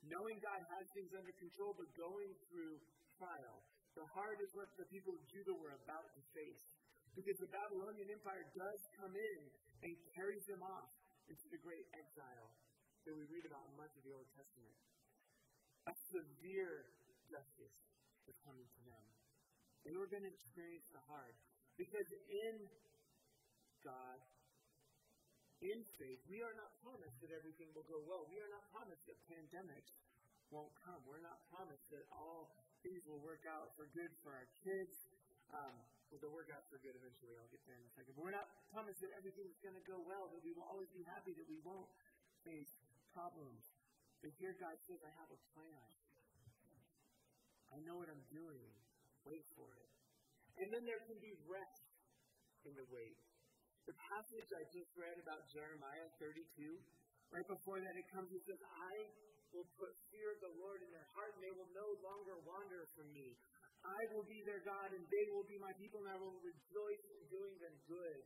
Knowing 0.08 0.40
God 0.40 0.60
has 0.76 0.84
things 0.96 1.12
under 1.12 1.32
control, 1.36 1.76
but 1.76 1.88
going 1.96 2.32
through 2.48 2.80
trial. 3.20 3.56
The 3.98 4.06
hard 4.16 4.40
is 4.40 4.48
what 4.56 4.70
the 4.80 4.88
people 4.88 5.12
of 5.12 5.22
Judah 5.28 5.52
were 5.52 5.76
about 5.76 6.08
to 6.16 6.22
face. 6.32 6.62
Because 7.12 7.36
the 7.42 7.50
Babylonian 7.50 8.08
Empire 8.08 8.46
does 8.54 8.80
come 8.96 9.12
in 9.12 9.40
and 9.84 9.92
carries 10.14 10.46
them 10.46 10.62
off 10.62 10.88
into 11.28 11.46
the 11.50 11.60
great 11.60 11.84
exile 11.92 12.48
that 13.04 13.14
we 13.16 13.26
read 13.28 13.44
about 13.44 13.66
in 13.66 13.74
much 13.76 13.92
of 13.98 14.02
the 14.06 14.14
Old 14.14 14.28
Testament. 14.32 14.76
A 15.90 15.94
severe 16.12 16.86
justice 17.28 17.76
is 18.28 18.36
coming 18.46 18.64
to 18.64 18.80
them. 18.86 19.04
They 19.84 19.96
were 19.96 20.06
going 20.06 20.22
to 20.22 20.32
experience 20.32 20.86
the 20.92 21.02
hard. 21.08 21.34
Because 21.80 22.08
in 22.28 22.68
God, 23.80 24.18
in 25.60 25.84
faith, 26.00 26.20
we 26.24 26.40
are 26.40 26.56
not 26.56 26.72
promised 26.80 27.20
that 27.20 27.32
everything 27.36 27.68
will 27.76 27.84
go 27.84 28.00
well. 28.08 28.24
We 28.32 28.40
are 28.40 28.48
not 28.48 28.64
promised 28.72 29.04
that 29.04 29.16
pandemics 29.28 29.92
won't 30.48 30.72
come. 30.80 30.98
We're 31.04 31.22
not 31.22 31.36
promised 31.52 31.84
that 31.92 32.08
all 32.10 32.56
things 32.80 33.04
will 33.04 33.20
work 33.20 33.44
out 33.44 33.76
for 33.76 33.84
good 33.92 34.08
for 34.24 34.32
our 34.32 34.48
kids. 34.64 34.96
Um, 35.52 35.76
well, 36.08 36.18
they'll 36.18 36.34
work 36.34 36.50
out 36.50 36.64
for 36.72 36.80
good 36.80 36.96
eventually. 36.96 37.36
I'll 37.36 37.52
get 37.52 37.62
there 37.68 37.76
in 37.76 37.84
a 37.86 37.92
second. 37.92 38.16
But 38.16 38.24
we're 38.24 38.34
not 38.34 38.48
promised 38.72 38.98
that 39.04 39.12
everything's 39.14 39.60
going 39.60 39.76
to 39.76 39.86
go 39.86 40.00
well, 40.02 40.32
that 40.32 40.42
we 40.42 40.56
will 40.56 40.66
always 40.66 40.90
be 40.90 41.04
happy, 41.06 41.36
that 41.36 41.46
we 41.46 41.60
won't 41.62 41.86
face 42.42 42.72
problems. 43.12 43.62
But 44.24 44.32
here 44.40 44.56
God 44.56 44.74
says, 44.88 44.98
I 45.04 45.12
have 45.20 45.30
a 45.30 45.40
plan. 45.54 45.86
I 47.70 47.78
know 47.86 48.00
what 48.00 48.10
I'm 48.10 48.24
doing. 48.32 48.66
Wait 49.22 49.46
for 49.54 49.70
it. 49.76 49.90
And 50.58 50.72
then 50.74 50.82
there 50.88 50.98
can 51.06 51.20
be 51.22 51.36
rest 51.46 51.86
in 52.66 52.74
the 52.74 52.84
wait. 52.90 53.16
The 53.88 53.96
passage 53.96 54.48
I 54.52 54.64
just 54.70 54.92
read 54.96 55.16
about 55.22 55.48
Jeremiah 55.50 56.08
32, 56.20 56.76
right 57.32 57.48
before 57.48 57.80
that 57.80 57.94
it 57.96 58.06
comes, 58.12 58.28
it 58.30 58.42
says, 58.44 58.60
I 58.60 58.94
will 59.50 59.66
put 59.80 59.90
fear 60.12 60.28
of 60.36 60.40
the 60.44 60.54
Lord 60.60 60.84
in 60.84 60.90
their 60.94 61.08
heart, 61.16 61.34
and 61.34 61.42
they 61.42 61.54
will 61.56 61.70
no 61.74 61.88
longer 62.04 62.36
wander 62.46 62.86
from 62.94 63.10
me. 63.10 63.34
I 63.80 64.00
will 64.12 64.28
be 64.28 64.44
their 64.44 64.60
God, 64.62 64.92
and 64.92 65.02
they 65.08 65.26
will 65.32 65.48
be 65.48 65.56
my 65.58 65.72
people, 65.80 66.04
and 66.04 66.12
I 66.12 66.18
will 66.20 66.36
rejoice 66.44 67.04
in 67.08 67.20
doing 67.32 67.56
them 67.58 67.74
good 67.88 68.20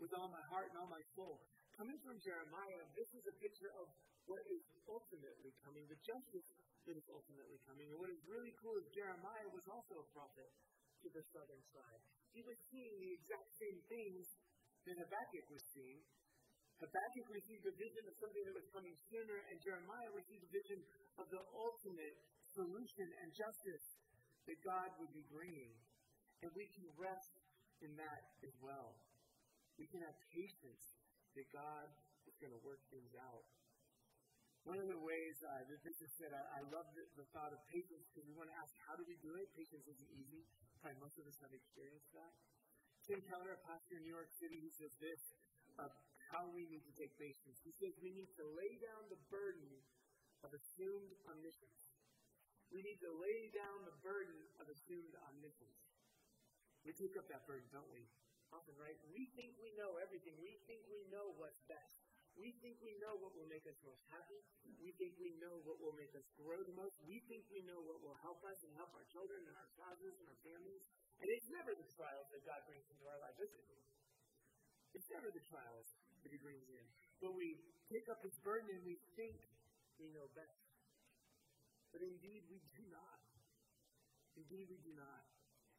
with 0.00 0.10
all 0.16 0.32
my 0.32 0.42
heart 0.48 0.72
and 0.72 0.76
all 0.80 0.90
my 0.90 1.04
soul. 1.12 1.44
Coming 1.76 1.98
from 2.02 2.18
Jeremiah, 2.18 2.82
this 2.96 3.10
is 3.14 3.22
a 3.28 3.34
picture 3.38 3.70
of 3.78 3.86
what 4.26 4.42
is 4.50 4.64
ultimately 4.88 5.52
coming, 5.62 5.86
the 5.86 6.00
justice 6.02 6.48
that 6.88 6.96
is 6.96 7.06
ultimately 7.12 7.60
coming. 7.68 7.86
And 7.92 7.98
what 8.00 8.10
is 8.10 8.20
really 8.26 8.52
cool 8.58 8.74
is 8.80 8.88
Jeremiah 8.96 9.48
was 9.52 9.66
also 9.68 10.00
a 10.00 10.06
prophet 10.10 10.50
to 11.04 11.08
the 11.12 11.22
southern 11.30 11.64
side. 11.70 12.00
He 12.32 12.42
was 12.42 12.56
seeing 12.72 12.94
the 12.98 13.12
exact 13.14 13.50
same 13.60 13.78
things 13.86 14.24
that 14.88 14.96
Habakkuk 15.04 15.46
was 15.52 15.64
seeing. 15.76 16.00
Habakkuk 16.80 17.28
received 17.28 17.64
a 17.68 17.74
vision 17.74 18.04
of 18.08 18.14
something 18.16 18.44
that 18.48 18.56
was 18.56 18.68
coming 18.72 18.94
sooner, 19.10 19.36
and 19.50 19.58
Jeremiah 19.60 20.10
received 20.14 20.46
a 20.46 20.52
vision 20.54 20.80
of 21.20 21.26
the 21.28 21.42
ultimate 21.52 22.16
solution 22.54 23.06
and 23.20 23.28
justice 23.34 23.86
that 24.48 24.58
God 24.64 24.88
would 25.02 25.12
be 25.12 25.26
bringing. 25.28 25.74
And 26.40 26.48
we 26.54 26.70
can 26.72 26.86
rest 26.96 27.34
in 27.82 27.92
that 27.98 28.22
as 28.46 28.54
well. 28.62 28.96
We 29.76 29.90
can 29.90 30.00
have 30.06 30.16
patience 30.32 30.84
that 31.34 31.46
God 31.52 31.86
is 32.24 32.34
going 32.38 32.54
to 32.54 32.62
work 32.62 32.80
things 32.88 33.12
out. 33.18 33.44
One 34.66 34.78
of 34.78 34.88
the 34.90 35.00
ways 35.00 35.36
uh, 35.42 35.64
that 35.70 35.80
this 35.80 35.98
is 36.02 36.10
said, 36.18 36.34
I, 36.34 36.42
I 36.58 36.60
love 36.68 36.86
the, 36.92 37.04
the, 37.16 37.26
thought 37.32 37.54
of 37.54 37.60
patience 37.70 38.04
because 38.10 38.26
we 38.26 38.34
want 38.36 38.50
to 38.50 38.58
ask, 38.58 38.70
how 38.84 38.98
do 38.98 39.04
we 39.06 39.16
do 39.22 39.32
it? 39.38 39.48
Patience 39.54 39.86
isn't 39.86 40.10
easy. 40.12 40.44
Probably 40.82 40.98
most 40.98 41.16
of 41.16 41.24
us 41.24 41.38
have 41.40 41.54
experienced 41.54 42.10
that. 42.12 42.32
Tim 43.08 43.24
Keller, 43.24 43.56
a 43.56 43.60
pastor 43.64 43.96
in 43.96 44.04
New 44.04 44.12
York 44.12 44.28
City, 44.36 44.60
he 44.60 44.68
says 44.68 44.92
this 45.00 45.32
of 45.80 45.88
how 46.28 46.44
we 46.52 46.68
need 46.68 46.84
to 46.84 46.92
take 46.92 47.16
patience. 47.16 47.56
He 47.64 47.72
says 47.72 47.96
we 48.04 48.12
need 48.12 48.28
to 48.36 48.44
lay 48.52 48.76
down 48.84 49.08
the 49.08 49.16
burden 49.32 49.80
of 50.44 50.52
assumed 50.52 51.16
omniscience. 51.24 51.88
We 52.68 52.84
need 52.84 53.00
to 53.00 53.08
lay 53.16 53.48
down 53.48 53.88
the 53.88 53.96
burden 54.04 54.36
of 54.60 54.68
assumed 54.68 55.16
omniscience. 55.24 55.80
We 56.84 56.92
take 56.92 57.16
up 57.16 57.32
that 57.32 57.48
burden, 57.48 57.64
don't 57.72 57.88
we? 57.88 58.04
Often, 58.52 58.76
right? 58.76 59.00
We 59.08 59.32
think 59.32 59.56
we 59.56 59.72
know 59.72 59.96
everything. 59.96 60.36
We 60.44 60.60
think 60.68 60.84
we 60.92 61.00
know 61.08 61.32
what's 61.40 61.64
best. 61.64 61.96
We 62.36 62.60
think 62.60 62.76
we 62.84 62.92
know 63.00 63.16
what 63.16 63.32
will 63.32 63.48
make 63.48 63.64
us 63.64 63.80
most 63.88 64.04
happy. 64.12 64.44
We 64.84 64.92
think 65.00 65.16
we 65.16 65.32
know 65.40 65.64
what 65.64 65.80
will 65.80 65.96
make 65.96 66.12
us 66.12 66.28
grow 66.36 66.60
the 66.60 66.76
most. 66.76 67.00
We 67.08 67.24
think 67.24 67.48
we 67.48 67.64
know 67.64 67.80
what 67.80 68.04
will 68.04 68.20
help 68.20 68.44
us 68.44 68.60
and 68.68 68.72
help 68.76 68.92
our 68.92 69.08
children 69.08 69.48
and 69.48 69.56
our 69.56 69.68
spouses 69.72 70.20
and 70.20 70.28
our 70.28 70.40
families. 70.44 70.84
And 71.18 71.26
it's 71.28 71.48
never 71.50 71.74
the 71.74 71.88
trials 71.98 72.30
that 72.30 72.42
God 72.46 72.62
brings 72.70 72.86
into 72.86 73.04
our 73.10 73.18
life, 73.18 73.34
is 73.42 73.50
it? 73.50 73.66
It's 74.94 75.10
never 75.10 75.28
the 75.30 75.42
trials 75.50 75.88
that 76.22 76.30
He 76.30 76.38
brings 76.38 76.66
in. 76.70 76.84
But 77.18 77.34
we 77.34 77.58
pick 77.90 78.06
up 78.06 78.22
His 78.22 78.34
burden 78.42 78.70
and 78.70 78.82
we 78.86 78.96
think 79.18 79.34
we 79.98 80.10
know 80.14 80.30
best. 80.38 80.62
But 81.90 82.04
indeed, 82.06 82.46
we 82.46 82.62
do 82.76 82.84
not. 82.92 83.18
Indeed, 84.38 84.70
we 84.70 84.78
do 84.86 84.94
not. 84.94 85.26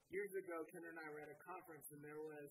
Years 0.09 0.33
ago, 0.33 0.65
Ken 0.73 0.81
and 0.83 0.97
I 0.97 1.07
were 1.13 1.21
at 1.21 1.29
a 1.29 1.37
conference, 1.45 1.85
and 1.93 2.01
there 2.01 2.17
was 2.17 2.49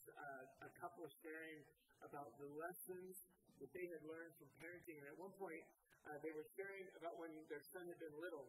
a 0.63 0.71
couple 0.79 1.03
sharing 1.21 1.59
about 2.07 2.39
the 2.39 2.47
lessons 2.55 3.19
that 3.59 3.75
they 3.75 3.91
had 3.91 3.99
learned 4.07 4.31
from 4.39 4.47
parenting. 4.63 5.03
And 5.03 5.07
at 5.11 5.19
one 5.19 5.35
point, 5.35 5.67
uh, 6.07 6.23
they 6.23 6.31
were 6.31 6.47
sharing 6.55 6.87
about 6.95 7.19
when 7.19 7.35
their 7.51 7.61
son 7.75 7.85
had 7.91 7.99
been 7.99 8.15
little, 8.23 8.47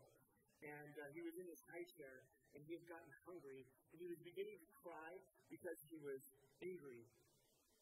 and 0.66 0.94
uh, 1.00 1.08
he 1.16 1.24
was 1.24 1.36
in 1.40 1.48
his 1.48 1.62
high 1.72 1.86
chair, 1.96 2.26
and 2.56 2.64
he 2.66 2.76
had 2.76 2.86
gotten 2.90 3.10
hungry, 3.24 3.64
and 3.94 3.98
he 4.02 4.08
was 4.08 4.20
beginning 4.22 4.60
to 4.60 4.68
cry 4.80 5.16
because 5.48 5.80
he 5.88 5.98
was 6.02 6.20
angry. 6.64 7.08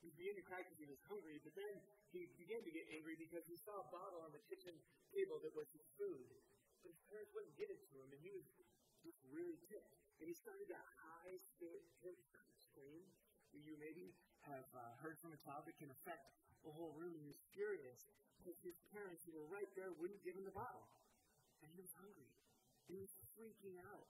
He 0.04 0.14
began 0.14 0.38
to 0.38 0.46
cry 0.46 0.62
because 0.62 0.78
he 0.78 0.86
was 0.86 1.02
hungry, 1.10 1.42
but 1.42 1.58
then 1.58 1.74
he 2.14 2.30
began 2.38 2.62
to 2.62 2.72
get 2.72 2.86
angry 2.94 3.18
because 3.18 3.44
he 3.50 3.58
saw 3.58 3.82
a 3.82 3.88
bottle 3.90 4.22
on 4.22 4.30
the 4.32 4.44
kitchen 4.46 4.78
table 5.10 5.42
that 5.42 5.52
was 5.58 5.68
his 5.74 5.86
food. 5.98 6.26
But 6.86 6.94
his 6.94 7.02
parents 7.10 7.34
wouldn't 7.34 7.58
give 7.58 7.74
it 7.74 7.82
to 7.82 7.96
him, 7.98 8.14
and 8.14 8.22
he 8.22 8.30
was 8.30 8.46
just 9.02 9.18
really 9.34 9.58
ticked. 9.66 9.98
And 10.22 10.30
he 10.30 10.38
started 10.38 10.70
that 10.70 10.86
high 11.02 11.42
spirit 11.42 11.82
scream 12.78 13.02
that 13.54 13.62
you 13.66 13.74
maybe 13.82 14.14
have 14.46 14.70
uh, 14.78 14.94
heard 15.02 15.18
from 15.18 15.34
a 15.34 15.40
child 15.42 15.66
that 15.66 15.74
can 15.82 15.90
affect 15.90 16.30
the 16.62 16.70
whole 16.70 16.94
room, 16.94 17.18
he 17.18 17.26
was 17.26 17.42
furious 17.58 18.06
because 18.38 18.54
his 18.62 18.78
parents, 18.94 19.26
who 19.26 19.34
were 19.34 19.50
right 19.50 19.70
there, 19.74 19.90
wouldn't 19.98 20.22
give 20.22 20.38
him 20.38 20.46
the 20.46 20.54
bottle. 20.54 20.86
And 21.66 21.74
he 21.74 21.82
was 21.82 21.90
hungry. 21.98 22.37
He 22.88 22.96
was 22.96 23.12
freaking 23.36 23.78
out. 23.94 24.08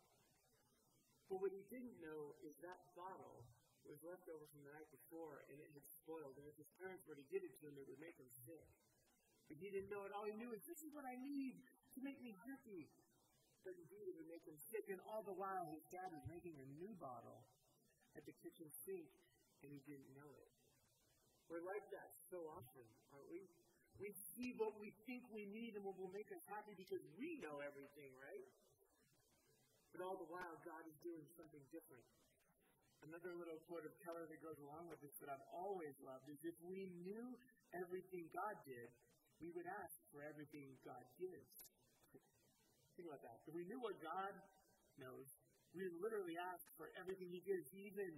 But 1.28 1.44
what 1.44 1.52
he 1.52 1.66
didn't 1.68 2.00
know 2.00 2.38
is 2.46 2.56
that 2.64 2.94
bottle 2.96 3.44
was 3.84 4.00
left 4.04 4.28
over 4.32 4.48
from 4.48 4.64
the 4.64 4.72
night 4.72 4.88
before 4.94 5.44
and 5.52 5.60
it 5.60 5.72
had 5.76 5.84
spoiled. 5.84 6.40
And 6.40 6.48
if 6.48 6.56
his 6.56 6.72
parents 6.80 7.04
were 7.04 7.18
to 7.20 7.28
give 7.28 7.44
it 7.44 7.58
to 7.60 7.68
him, 7.68 7.76
it 7.76 7.88
would 7.90 8.00
make 8.00 8.16
him 8.16 8.30
sick. 8.48 8.68
But 9.48 9.60
he 9.60 9.72
didn't 9.72 9.92
know 9.92 10.04
it. 10.04 10.12
All 10.12 10.28
he 10.28 10.36
knew 10.36 10.52
is 10.52 10.64
this 10.68 10.84
is 10.84 10.92
what 10.92 11.08
I 11.08 11.16
need 11.20 11.60
to 11.96 12.00
make 12.04 12.20
me 12.20 12.36
happy. 12.48 12.92
But 13.64 13.76
indeed, 13.80 14.08
it 14.08 14.16
would 14.16 14.32
make 14.32 14.44
him 14.48 14.60
sick. 14.60 14.88
And 14.92 15.00
all 15.08 15.24
the 15.24 15.36
while, 15.36 15.68
his 15.72 15.84
dad 15.92 16.12
was 16.12 16.24
making 16.28 16.56
a 16.60 16.68
new 16.80 16.96
bottle 17.00 17.48
at 18.16 18.24
the 18.24 18.36
kitchen 18.44 18.68
sink, 18.72 19.08
and 19.64 19.72
he 19.72 19.84
didn't 19.84 20.08
know 20.16 20.32
it. 20.40 20.52
We're 21.48 21.64
like 21.64 21.88
that 21.96 22.12
so 22.28 22.44
often, 22.52 22.88
aren't 23.12 23.28
we? 23.32 23.48
We 23.98 24.14
see 24.36 24.54
what 24.60 24.78
we 24.78 24.94
think 25.10 25.26
we 25.32 25.48
need 25.48 25.74
and 25.74 25.82
what 25.82 25.98
will 25.98 26.12
make 26.12 26.30
us 26.30 26.44
happy 26.52 26.78
because 26.78 27.02
we 27.18 27.40
know 27.40 27.64
everything, 27.64 28.14
right? 28.20 28.46
But 29.92 30.04
all 30.04 30.18
the 30.20 30.30
while, 30.30 30.56
God 30.64 30.84
is 30.88 30.98
doing 31.02 31.26
something 31.36 31.64
different. 31.72 32.06
Another 33.06 33.38
little 33.38 33.62
quote 33.70 33.86
of 33.86 33.94
Keller 34.02 34.26
that 34.26 34.42
goes 34.42 34.58
along 34.58 34.90
with 34.90 34.98
this 35.06 35.14
that 35.22 35.30
I've 35.30 35.48
always 35.54 35.94
loved 36.02 36.26
is 36.28 36.42
if 36.42 36.58
we 36.66 36.90
knew 37.06 37.38
everything 37.78 38.26
God 38.34 38.58
did, 38.66 38.90
we 39.38 39.54
would 39.54 39.70
ask 39.70 39.96
for 40.10 40.26
everything 40.26 40.74
God 40.82 41.06
gives. 41.22 41.58
Think 42.98 43.06
about 43.06 43.22
that. 43.22 43.38
If 43.46 43.54
we 43.54 43.70
knew 43.70 43.78
what 43.78 44.02
God 44.02 44.34
knows, 44.98 45.30
we 45.78 45.86
would 45.86 46.02
literally 46.02 46.34
ask 46.42 46.66
for 46.74 46.90
everything 46.98 47.30
He 47.30 47.46
gives, 47.46 47.70
even 47.78 48.10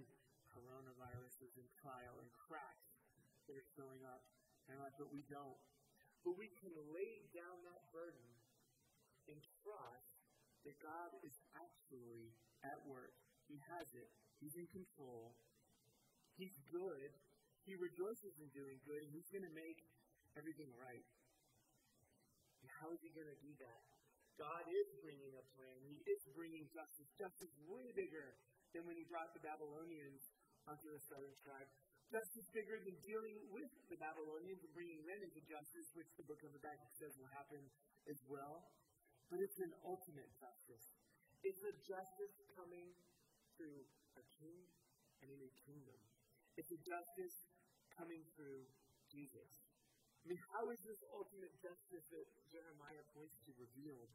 coronaviruses 0.48 1.52
and 1.60 1.68
trial 1.84 2.16
and 2.16 2.28
cracks 2.48 2.88
that 3.44 3.60
are 3.60 3.70
showing 3.76 4.00
up 4.08 4.24
in 4.72 4.80
life, 4.80 4.96
but 4.96 5.12
we 5.12 5.20
don't. 5.28 5.60
But 6.24 6.40
we 6.40 6.48
can 6.60 6.72
lay 6.96 7.28
down 7.36 7.56
that 7.68 7.82
burden 7.92 8.28
and 9.28 9.38
trust 9.60 10.09
that 10.64 10.76
God 10.80 11.10
is 11.24 11.36
actually 11.56 12.36
at 12.64 12.78
work. 12.84 13.16
He 13.48 13.58
has 13.72 13.88
it. 13.96 14.10
He's 14.38 14.56
in 14.56 14.68
control. 14.70 15.36
He's 16.36 16.56
good. 16.72 17.12
He 17.68 17.76
rejoices 17.76 18.40
in 18.40 18.48
doing 18.56 18.80
good, 18.88 19.04
and 19.04 19.12
He's 19.12 19.28
going 19.28 19.44
to 19.44 19.52
make 19.52 19.84
everything 20.36 20.72
right. 20.80 21.04
And 22.64 22.68
how 22.80 22.92
is 22.92 23.00
He 23.04 23.12
going 23.12 23.28
to 23.28 23.40
do 23.44 23.52
that? 23.60 23.82
God 24.40 24.64
is 24.72 24.88
bringing 25.04 25.36
a 25.36 25.44
plan. 25.52 25.84
He 25.84 26.00
is 26.08 26.24
bringing 26.32 26.64
justice. 26.72 27.12
Justice 27.20 27.52
way 27.68 27.92
bigger 27.92 28.40
than 28.72 28.88
when 28.88 28.96
He 28.96 29.04
brought 29.04 29.36
the 29.36 29.44
Babylonians 29.44 30.32
onto 30.64 30.88
the 30.88 31.02
southern 31.04 31.36
tribe. 31.44 31.68
Justice 32.08 32.48
bigger 32.50 32.80
than 32.80 32.96
dealing 33.04 33.38
with 33.52 33.70
the 33.92 34.00
Babylonians 34.00 34.64
and 34.64 34.72
bringing 34.72 35.04
them 35.04 35.20
into 35.20 35.38
justice, 35.44 35.92
which 35.94 36.10
the 36.16 36.26
book 36.26 36.40
of 36.42 36.50
Habakkuk 36.56 36.90
says 36.96 37.14
will 37.20 37.30
happen 37.30 37.60
as 38.08 38.18
well. 38.26 38.66
But 39.30 39.38
it's 39.38 39.58
an 39.62 39.72
ultimate 39.86 40.26
justice. 40.42 40.86
It's 41.46 41.62
a 41.62 41.74
justice 41.86 42.36
coming 42.58 42.90
through 43.54 43.86
a 44.18 44.24
king 44.42 44.58
and 45.22 45.30
in 45.30 45.40
a 45.40 45.52
kingdom. 45.64 45.98
It's 46.58 46.74
a 46.74 46.80
justice 46.82 47.36
coming 47.94 48.26
through 48.34 48.66
Jesus. 49.06 49.48
I 50.20 50.24
mean, 50.28 50.42
how 50.52 50.68
is 50.74 50.80
this 50.84 51.00
ultimate 51.14 51.54
justice 51.62 52.04
that 52.12 52.26
Jeremiah 52.52 53.04
points 53.16 53.38
to 53.48 53.54
revealed? 53.56 54.10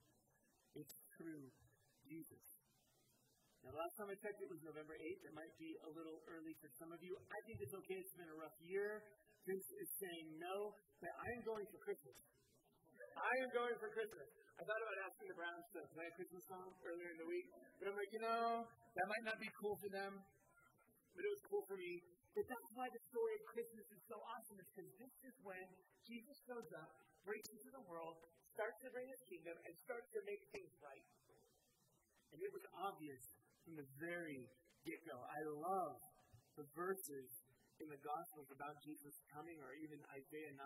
It's 0.78 0.93
through 1.17 1.49
Jesus. 2.06 2.45
Now, 3.65 3.73
last 3.73 3.97
time 3.97 4.13
I 4.13 4.17
checked, 4.21 4.38
it 4.45 4.51
was 4.51 4.62
November 4.62 4.93
8th. 4.93 5.21
It 5.25 5.34
might 5.34 5.56
be 5.58 5.73
a 5.82 5.89
little 5.89 6.21
early 6.30 6.54
for 6.62 6.69
some 6.78 6.93
of 6.93 7.01
you. 7.01 7.17
I 7.17 7.39
think 7.49 7.65
it's 7.65 7.73
okay. 7.73 7.97
It's 7.97 8.13
been 8.13 8.30
a 8.30 8.38
rough 8.38 8.54
year. 8.62 9.01
Vince 9.49 9.69
is 9.82 9.89
saying 9.97 10.38
no, 10.38 10.78
but 11.01 11.10
I 11.10 11.28
am 11.34 11.41
going 11.49 11.65
for 11.73 11.82
Christmas. 11.82 12.13
I 13.17 13.34
am 13.41 13.49
going 13.58 13.73
for 13.82 13.89
Christmas. 13.89 14.30
I 14.55 14.63
thought 14.63 14.79
about 14.79 14.99
asking 15.03 15.27
the 15.27 15.35
Browns 15.35 15.67
to 15.75 15.83
play 15.91 16.07
a 16.07 16.13
Christmas 16.15 16.47
song 16.47 16.71
earlier 16.87 17.11
in 17.11 17.19
the 17.19 17.27
week, 17.27 17.43
but 17.75 17.91
I'm 17.91 17.97
like, 17.99 18.07
you 18.15 18.23
know, 18.23 18.63
that 18.63 19.05
might 19.11 19.25
not 19.27 19.35
be 19.35 19.51
cool 19.59 19.75
for 19.83 19.91
them, 19.91 20.15
but 21.11 21.21
it 21.27 21.31
was 21.35 21.43
cool 21.51 21.67
for 21.67 21.75
me. 21.75 21.99
But 22.31 22.47
that's 22.47 22.71
why 22.71 22.87
the 22.87 23.03
story 23.11 23.35
of 23.35 23.43
Christmas 23.51 23.83
is 23.91 23.99
so 24.07 24.15
awesome, 24.15 24.55
is 24.55 24.67
because 24.71 24.87
this 24.95 25.15
is 25.27 25.35
when 25.43 25.65
Jesus 26.07 26.39
shows 26.47 26.71
up, 26.71 26.87
breaks 27.27 27.51
into 27.51 27.67
the 27.75 27.83
world, 27.83 28.15
starts 28.55 28.79
to 28.87 28.89
bring 28.95 29.11
his 29.11 29.19
kingdom, 29.27 29.59
and 29.67 29.75
starts 29.83 30.07
to 30.15 30.23
make 30.23 30.39
things 30.55 30.71
right. 30.79 31.03
And 32.31 32.39
it 32.39 32.51
was 32.55 32.63
obvious 32.79 33.23
from 33.67 33.75
the 33.75 33.87
very 33.99 34.39
get 34.87 35.03
go. 35.03 35.19
I 35.19 35.43
love 35.51 35.99
the 36.55 36.63
verses 36.71 37.27
in 37.83 37.91
the 37.91 37.99
Gospels 37.99 38.47
about 38.55 38.79
Jesus 38.87 39.19
coming, 39.35 39.59
or 39.59 39.75
even 39.83 39.99
Isaiah 40.15 40.55
9 40.55 40.63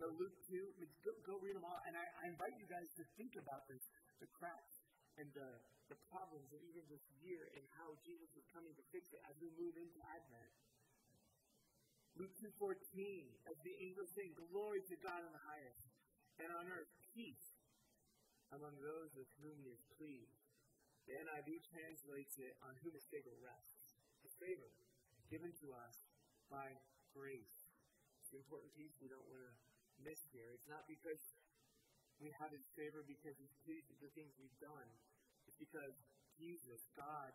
so 0.00 0.08
Luke 0.16 0.32
2, 0.48 0.56
go, 1.04 1.12
go 1.28 1.36
read 1.44 1.52
them 1.52 1.68
all. 1.68 1.76
And 1.84 1.92
I, 1.92 1.99
I 2.20 2.28
invite 2.28 2.60
you 2.60 2.68
guys 2.68 2.92
to 3.00 3.04
think 3.16 3.40
about 3.40 3.64
this, 3.64 3.80
the 4.20 4.28
cracks 4.28 4.84
and 5.16 5.32
the, 5.32 5.48
the 5.88 5.96
problems 6.12 6.52
of 6.52 6.60
even 6.60 6.84
this 6.92 7.08
year 7.24 7.48
and 7.56 7.64
how 7.80 7.96
Jesus 8.04 8.28
is 8.36 8.44
coming 8.52 8.76
to 8.76 8.84
fix 8.92 9.16
it 9.16 9.24
as 9.24 9.40
we 9.40 9.48
move 9.56 9.80
into 9.80 9.96
Advent. 10.12 10.52
Luke 12.20 12.36
2.14, 12.36 12.76
as 13.48 13.56
the 13.64 13.72
angels 13.80 14.12
sing, 14.12 14.36
Glory 14.36 14.84
to 14.92 14.96
God 15.00 15.24
in 15.24 15.32
the 15.32 15.44
highest, 15.48 15.88
and 16.36 16.52
on 16.52 16.68
earth 16.68 16.92
peace 17.16 17.56
among 18.52 18.76
those 18.84 19.16
with 19.16 19.30
whom 19.40 19.56
he 19.56 19.72
is 19.72 19.80
pleased. 19.96 20.44
The 21.08 21.16
NIV 21.16 21.64
translates 21.72 22.36
it 22.36 22.60
on 22.60 22.76
whom 22.84 22.92
his 22.92 23.08
favor 23.08 23.32
rests. 23.40 23.96
His 24.20 24.36
favor 24.36 24.68
given 25.32 25.56
to 25.64 25.72
us 25.72 25.96
by 26.52 26.76
grace. 27.16 27.72
It's 28.20 28.34
an 28.36 28.44
important 28.44 28.76
piece 28.76 29.00
we 29.00 29.08
don't 29.08 29.24
want 29.32 29.46
to 29.46 29.54
miss 30.04 30.20
here. 30.34 30.52
It's 30.52 30.68
not 30.68 30.84
because 30.84 31.22
we 32.20 32.30
have 32.36 32.52
His 32.52 32.64
favor 32.76 33.00
because 33.08 33.34
He's 33.40 33.56
pleased 33.64 33.88
the 34.04 34.12
things 34.12 34.30
we've 34.36 34.60
done. 34.60 34.88
It's 35.48 35.56
because 35.56 35.96
Jesus, 36.36 36.80
God, 36.94 37.32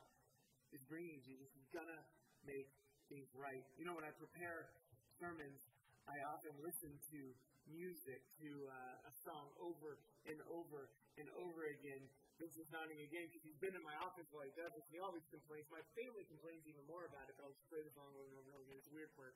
is 0.74 0.82
bringing 0.86 1.22
Jesus. 1.26 1.50
He's 1.54 1.70
to 1.90 2.02
make 2.46 2.70
things 3.10 3.30
right. 3.38 3.66
You 3.78 3.86
know, 3.86 3.98
when 3.98 4.06
I 4.06 4.14
prepare 4.18 4.70
sermons, 5.18 5.62
I 6.06 6.18
often 6.30 6.54
listen 6.62 6.94
to 7.14 7.20
music, 7.66 8.22
to 8.42 8.50
uh, 8.70 9.10
a 9.10 9.14
song 9.26 9.50
over 9.58 9.98
and 10.30 10.38
over 10.54 10.90
and 11.18 11.26
over 11.42 11.66
again. 11.74 12.06
This 12.38 12.54
is 12.60 12.68
nodding 12.70 13.00
again 13.00 13.32
because 13.32 13.42
he's 13.48 13.58
been 13.64 13.74
in 13.74 13.82
my 13.82 13.96
office 14.04 14.28
he 14.28 14.54
does 14.60 14.70
this. 14.76 14.86
He 14.92 15.00
always 15.00 15.24
complains. 15.32 15.66
My 15.72 15.82
family 15.96 16.28
complains 16.28 16.68
even 16.68 16.84
more 16.86 17.08
about 17.08 17.26
it, 17.32 17.34
but 17.40 17.48
I'll 17.48 17.56
just 17.56 17.66
play 17.72 17.82
the 17.82 17.94
song 17.96 18.12
over 18.12 18.36
and 18.38 18.48
over 18.52 18.62
again. 18.68 18.78
It's 18.78 18.92
weird 18.92 19.10
for. 19.16 19.32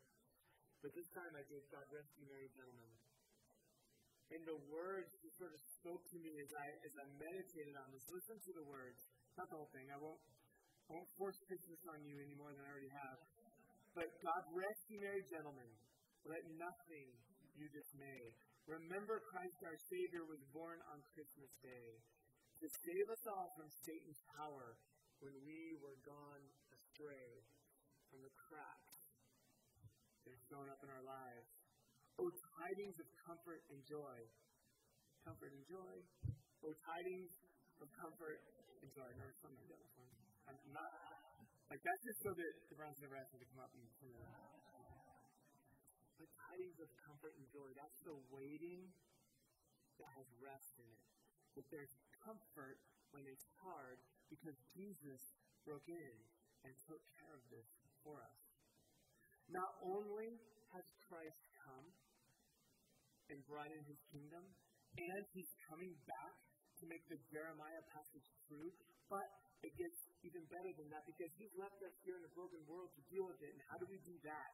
But 0.83 0.91
this 0.93 1.07
time 1.15 1.31
I 1.33 1.43
did 1.47 1.63
God 1.71 1.87
Rest 1.91 2.11
You 2.19 2.27
Merry 2.27 2.51
Gentlemen. 2.55 3.08
And 4.29 4.45
the 4.45 4.59
words 4.69 5.09
just 5.25 5.37
sort 5.41 5.53
of 5.53 5.61
spoke 5.81 6.05
to 6.13 6.17
me 6.21 6.37
as 6.37 6.51
I 6.53 6.67
as 6.85 6.93
I 7.01 7.05
meditated 7.17 7.73
on 7.81 7.89
this. 7.89 8.05
Listen 8.13 8.37
to 8.37 8.51
the 8.61 8.65
words. 8.69 9.01
Not 9.33 9.49
the 9.49 9.57
whole 9.57 9.73
thing. 9.73 9.89
I 9.89 9.97
won't 9.97 10.21
I 10.89 10.97
won't 10.97 11.09
force 11.17 11.37
Christmas 11.49 11.81
on 11.89 12.01
you 12.05 12.17
any 12.21 12.37
more 12.37 12.53
than 12.53 12.61
I 12.61 12.69
already 12.69 12.93
have. 12.93 13.17
But 13.97 14.09
God 14.21 14.41
rest 14.53 14.85
you, 14.89 15.01
merry 15.01 15.25
gentlemen. 15.33 15.69
Let 16.29 16.45
nothing 16.61 17.09
you 17.57 17.65
dismay. 17.73 18.21
Remember 18.69 19.17
Christ 19.33 19.57
our 19.65 19.79
Savior 19.89 20.29
was 20.29 20.41
born 20.53 20.77
on 20.93 21.01
Christmas 21.17 21.49
Day 21.65 21.89
to 22.61 22.67
save 22.69 23.07
us 23.09 23.23
all 23.25 23.49
from 23.57 23.65
Satan's 23.81 24.21
power 24.37 24.77
when 25.25 25.33
we 25.41 25.73
were 25.81 25.97
gone 26.05 26.45
astray 26.69 27.43
from 28.13 28.21
the 28.21 28.33
cracks 28.49 28.95
that 30.23 30.31
are 30.31 30.45
shown 30.47 30.67
up 30.69 30.79
in 30.85 30.89
our 30.91 31.05
lives. 31.05 31.58
O 32.19 32.27
tidings 32.59 32.99
of 32.99 33.07
comfort 33.23 33.63
and 33.71 33.79
joy. 33.87 34.19
Comfort 35.23 35.55
and 35.55 35.63
joy. 35.63 35.95
O 36.67 36.75
tidings 36.83 37.31
of 37.79 37.87
comfort 37.95 38.43
and 38.83 38.91
joy. 38.91 39.07
It's 39.07 39.39
something 39.39 39.67
like 39.71 39.87
that. 39.95 40.11
I'm 40.51 40.59
not, 40.75 40.91
like, 41.71 41.79
that's 41.79 42.03
just 42.03 42.19
so 42.19 42.35
that 42.35 42.51
the 42.67 42.75
Browns 42.75 42.99
never 42.99 43.15
ask 43.15 43.31
me 43.31 43.39
to 43.39 43.49
come 43.55 43.63
up 43.63 43.71
and 43.71 43.87
sing 44.03 44.11
that. 44.19 44.35
But 46.19 46.27
tidings 46.51 46.75
of 46.83 46.91
comfort 47.07 47.39
and 47.39 47.47
joy, 47.55 47.71
that's 47.79 47.99
the 48.03 48.19
waiting 48.27 48.91
that 50.03 50.11
has 50.19 50.27
rest 50.43 50.75
in 50.75 50.87
it. 50.91 51.03
That 51.55 51.63
there's 51.71 51.95
comfort 52.19 52.83
when 53.15 53.23
it's 53.31 53.47
hard 53.63 54.03
because 54.27 54.59
Jesus 54.75 55.23
broke 55.63 55.87
in 55.87 56.15
and 56.67 56.75
took 56.83 56.99
care 57.15 57.31
of 57.31 57.43
this 57.47 57.67
for 58.03 58.19
us. 58.19 58.39
Not 59.47 59.71
only 59.79 60.35
has 60.75 60.85
Christ 61.07 61.41
come, 61.63 61.87
and 63.29 63.39
brought 63.45 63.69
in 63.69 63.81
his 63.85 64.01
kingdom, 64.09 64.43
and 64.97 65.21
he's 65.33 65.51
coming 65.69 65.93
back 66.09 66.35
to 66.81 66.83
make 66.89 67.03
the 67.09 67.19
Jeremiah 67.29 67.83
passage 67.93 68.27
true. 68.49 68.69
But 69.09 69.25
it 69.65 69.73
gets 69.75 69.97
even 70.23 70.43
better 70.49 70.71
than 70.77 70.87
that 70.93 71.03
because 71.05 71.31
he's 71.37 71.53
left 71.57 71.77
us 71.81 71.95
here 72.05 72.15
in 72.17 72.23
a 72.23 72.33
broken 72.33 72.61
world 72.69 72.93
to 72.95 73.01
deal 73.11 73.25
with 73.27 73.41
it. 73.41 73.51
And 73.53 73.61
how 73.69 73.77
do 73.81 73.85
we 73.89 73.99
do 74.05 74.15
that? 74.25 74.51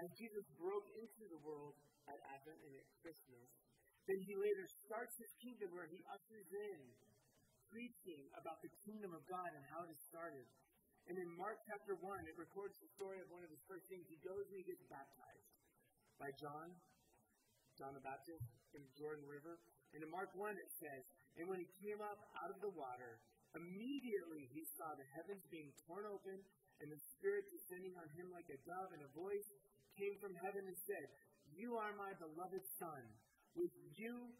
as 0.00 0.08
Jesus 0.16 0.46
broke 0.56 0.88
into 0.96 1.24
the 1.28 1.40
world 1.44 1.76
at 2.08 2.16
Advent 2.32 2.60
and 2.64 2.74
at 2.80 2.88
Christmas, 3.04 3.48
then 4.08 4.18
he 4.24 4.34
later 4.34 4.66
starts 4.88 5.14
his 5.20 5.32
kingdom 5.38 5.68
where 5.76 5.86
he 5.86 6.00
ushers 6.10 6.48
in 6.48 6.80
preaching 7.70 8.22
about 8.36 8.58
the 8.64 8.72
kingdom 8.84 9.12
of 9.14 9.22
God 9.28 9.50
and 9.54 9.64
how 9.70 9.84
it 9.86 9.90
is 9.92 10.00
started. 10.08 10.44
And 11.06 11.16
in 11.18 11.28
Mark 11.38 11.58
chapter 11.66 11.94
1, 11.98 12.02
it 12.30 12.36
records 12.38 12.74
the 12.78 12.90
story 12.94 13.18
of 13.22 13.28
one 13.30 13.42
of 13.42 13.50
his 13.50 13.62
first 13.66 13.86
things. 13.90 14.06
He 14.06 14.18
goes 14.22 14.44
and 14.50 14.58
he 14.58 14.66
gets 14.66 14.82
baptized 14.90 15.50
by 16.18 16.30
John, 16.38 16.68
John 17.78 17.96
the 17.96 18.04
Baptist, 18.04 18.44
in 18.72 18.80
the 18.84 18.94
Jordan 18.96 19.24
River. 19.28 19.60
And 19.92 20.00
in 20.00 20.08
Mark 20.08 20.32
1, 20.36 20.56
it 20.56 20.70
says, 20.80 21.02
And 21.36 21.48
when 21.48 21.60
he 21.60 21.68
came 21.80 22.00
up 22.00 22.20
out 22.40 22.52
of 22.52 22.58
the 22.64 22.72
water, 22.72 23.20
immediately 23.52 24.48
he 24.52 24.64
saw 24.76 24.96
the 24.96 25.08
heavens 25.16 25.44
being 25.52 25.72
torn 25.84 26.08
open 26.08 26.40
and 26.80 26.90
the 26.90 27.00
Spirit 27.14 27.46
descending 27.54 27.94
on 27.94 28.10
him 28.18 28.26
like 28.34 28.50
a 28.50 28.58
dove, 28.66 28.90
and 28.90 29.06
a 29.06 29.10
voice 29.14 29.46
came 29.94 30.18
from 30.18 30.34
heaven 30.42 30.66
and 30.66 30.78
said, 30.82 31.04
You 31.54 31.78
are 31.78 31.94
my 31.94 32.10
beloved 32.18 32.64
Son. 32.80 33.02
With 33.54 33.70
you 33.94 34.34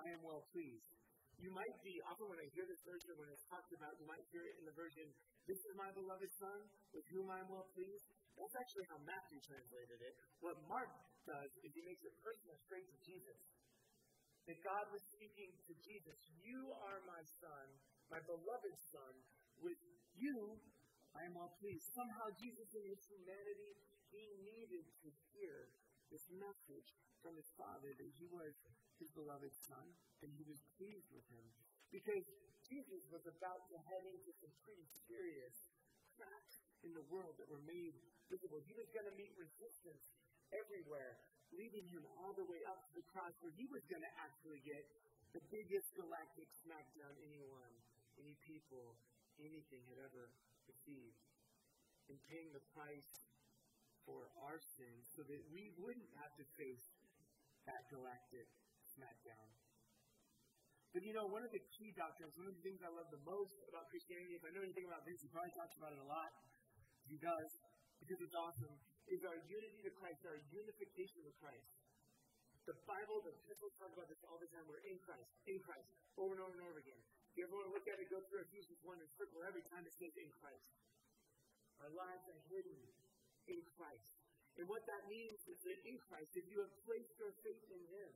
I 0.00 0.08
am 0.14 0.24
well 0.24 0.48
pleased. 0.56 0.88
You 1.36 1.52
might 1.52 1.74
be, 1.84 1.98
often 2.08 2.30
when 2.30 2.40
I 2.40 2.48
hear 2.54 2.64
this 2.64 2.80
version, 2.86 3.12
when 3.18 3.28
it's 3.28 3.44
talked 3.50 3.74
about, 3.76 3.98
you 4.00 4.06
might 4.08 4.22
hear 4.30 4.46
it 4.46 4.56
in 4.56 4.64
the 4.64 4.72
version, 4.72 5.04
This 5.44 5.60
is 5.68 5.74
my 5.76 5.90
beloved 5.92 6.32
Son, 6.40 6.58
with 6.96 7.04
whom 7.12 7.28
I 7.28 7.44
am 7.44 7.50
well 7.52 7.68
pleased. 7.76 8.08
That's 8.40 8.56
actually 8.56 8.88
how 8.88 8.96
Matthew 9.04 9.42
translated 9.44 10.00
it. 10.00 10.14
What 10.40 10.56
Mark 10.64 10.88
does 11.24 11.50
is 11.62 11.74
he 11.74 11.82
makes 11.86 12.02
it 12.02 12.14
personal 12.22 12.58
straight 12.58 12.86
to 12.86 12.98
Jesus. 13.02 13.38
That 14.50 14.58
God 14.66 14.90
was 14.90 15.02
speaking 15.06 15.54
to 15.70 15.74
Jesus. 15.78 16.18
You 16.42 16.74
are 16.82 16.98
my 17.06 17.22
Son, 17.38 17.66
my 18.10 18.18
beloved 18.26 18.74
Son. 18.90 19.14
With 19.62 19.78
you 20.18 20.58
I 21.12 21.28
am 21.28 21.36
well 21.36 21.52
pleased. 21.60 21.92
Somehow 21.92 22.32
Jesus 22.40 22.72
in 22.72 22.84
his 22.88 23.04
humanity, 23.04 23.76
he 24.10 24.24
needed 24.42 24.88
to 25.04 25.08
hear 25.32 25.68
this 26.08 26.24
message 26.32 26.96
from 27.20 27.36
his 27.36 27.48
Father 27.54 27.92
that 27.92 28.10
he 28.18 28.26
was 28.32 28.56
his 28.96 29.12
beloved 29.12 29.52
Son 29.52 29.86
and 30.24 30.30
he 30.34 30.44
was 30.48 30.60
pleased 30.80 31.08
with 31.12 31.24
him. 31.30 31.44
Because 31.92 32.24
Jesus 32.64 33.04
was 33.12 33.28
about 33.28 33.68
to 33.68 33.76
head 33.92 34.04
into 34.08 34.32
some 34.40 34.52
pretty 34.64 34.88
serious 35.04 35.68
cracks 36.16 36.64
in 36.80 36.96
the 36.96 37.04
world 37.12 37.36
that 37.36 37.48
were 37.48 37.62
made 37.68 37.92
visible. 38.32 38.60
He 38.64 38.72
was 38.72 38.88
going 38.96 39.04
to 39.04 39.16
meet 39.16 39.32
resistance 39.36 40.02
everywhere, 40.54 41.18
leading 41.52 41.84
him 41.88 42.04
all 42.20 42.32
the 42.36 42.44
way 42.48 42.60
up 42.68 42.80
to 42.88 42.92
the 42.96 43.06
cross 43.12 43.32
where 43.40 43.52
he 43.56 43.68
was 43.68 43.84
going 43.88 44.04
to 44.04 44.12
actually 44.20 44.60
get 44.64 44.84
the 45.32 45.42
biggest 45.48 45.88
galactic 45.96 46.48
smackdown 46.60 47.12
anyone, 47.24 47.72
any 48.20 48.36
people, 48.44 48.96
anything 49.40 49.80
had 49.88 50.00
ever 50.04 50.28
received. 50.68 51.16
In 52.10 52.18
paying 52.28 52.50
the 52.52 52.60
price 52.76 53.08
for 54.04 54.28
our 54.44 54.58
sins 54.76 55.06
so 55.14 55.22
that 55.24 55.40
we 55.54 55.70
wouldn't 55.78 56.10
have 56.20 56.34
to 56.36 56.44
face 56.58 56.84
that 57.64 57.88
galactic 57.88 58.50
smackdown. 58.92 59.48
But 60.92 61.06
you 61.08 61.16
know, 61.16 61.24
one 61.24 61.40
of 61.40 61.54
the 61.54 61.62
key 61.72 61.94
doctrines, 61.96 62.36
one 62.36 62.50
of 62.50 62.58
the 62.58 62.60
things 62.60 62.84
I 62.84 62.92
love 62.92 63.08
the 63.08 63.22
most 63.24 63.56
about 63.70 63.88
Christianity, 63.88 64.36
if 64.36 64.44
I 64.44 64.52
know 64.52 64.60
anything 64.60 64.84
about 64.84 65.08
this, 65.08 65.16
he 65.24 65.30
probably 65.32 65.54
talks 65.56 65.72
about 65.78 65.96
it 65.96 66.00
a 66.04 66.08
lot. 66.10 66.28
He 67.08 67.16
does, 67.16 67.48
because 67.96 68.20
it's 68.20 68.36
awesome, 68.36 68.76
is 69.10 69.22
our 69.26 69.38
unity 69.50 69.80
to 69.82 69.92
Christ, 69.98 70.22
our 70.28 70.38
unification 70.52 71.22
with 71.26 71.34
Christ. 71.42 71.66
The 72.68 72.78
Bible, 72.86 73.18
the 73.26 73.34
epistles 73.34 73.74
talk 73.82 73.90
about 73.90 74.06
this 74.06 74.22
all 74.30 74.38
the 74.38 74.46
time. 74.54 74.62
We're 74.70 74.86
in 74.86 74.98
Christ, 75.02 75.26
in 75.50 75.58
Christ, 75.58 75.90
over 76.14 76.38
and 76.38 76.42
over 76.42 76.54
and 76.54 76.62
over 76.62 76.78
again. 76.78 77.00
If 77.34 77.42
you 77.42 77.50
ever 77.50 77.58
want 77.58 77.66
to 77.66 77.74
look 77.74 77.88
at 77.90 77.98
it, 77.98 78.06
go 78.06 78.22
through 78.30 78.46
Ephesians 78.46 78.78
1 78.86 79.02
and 79.02 79.10
circle 79.18 79.42
every 79.42 79.66
time 79.72 79.82
it 79.82 79.94
says 79.98 80.14
in 80.14 80.30
Christ. 80.38 80.70
Our 81.82 81.90
lives 81.90 82.22
are 82.30 82.38
hidden 82.54 82.78
in 83.50 83.58
Christ. 83.74 84.14
And 84.60 84.68
what 84.68 84.84
that 84.86 85.02
means 85.10 85.40
is 85.48 85.58
that 85.66 85.80
in 85.82 85.98
Christ, 86.06 86.30
if 86.38 86.46
you 86.46 86.62
have 86.62 86.70
placed 86.86 87.16
your 87.18 87.34
faith 87.42 87.64
in 87.72 87.82
Him, 87.88 88.10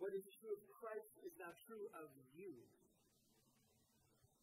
what 0.00 0.16
is 0.16 0.24
true 0.40 0.54
of 0.56 0.62
Christ 0.80 1.12
is 1.26 1.34
now 1.36 1.52
true 1.68 1.84
of 2.00 2.08
you. 2.32 2.56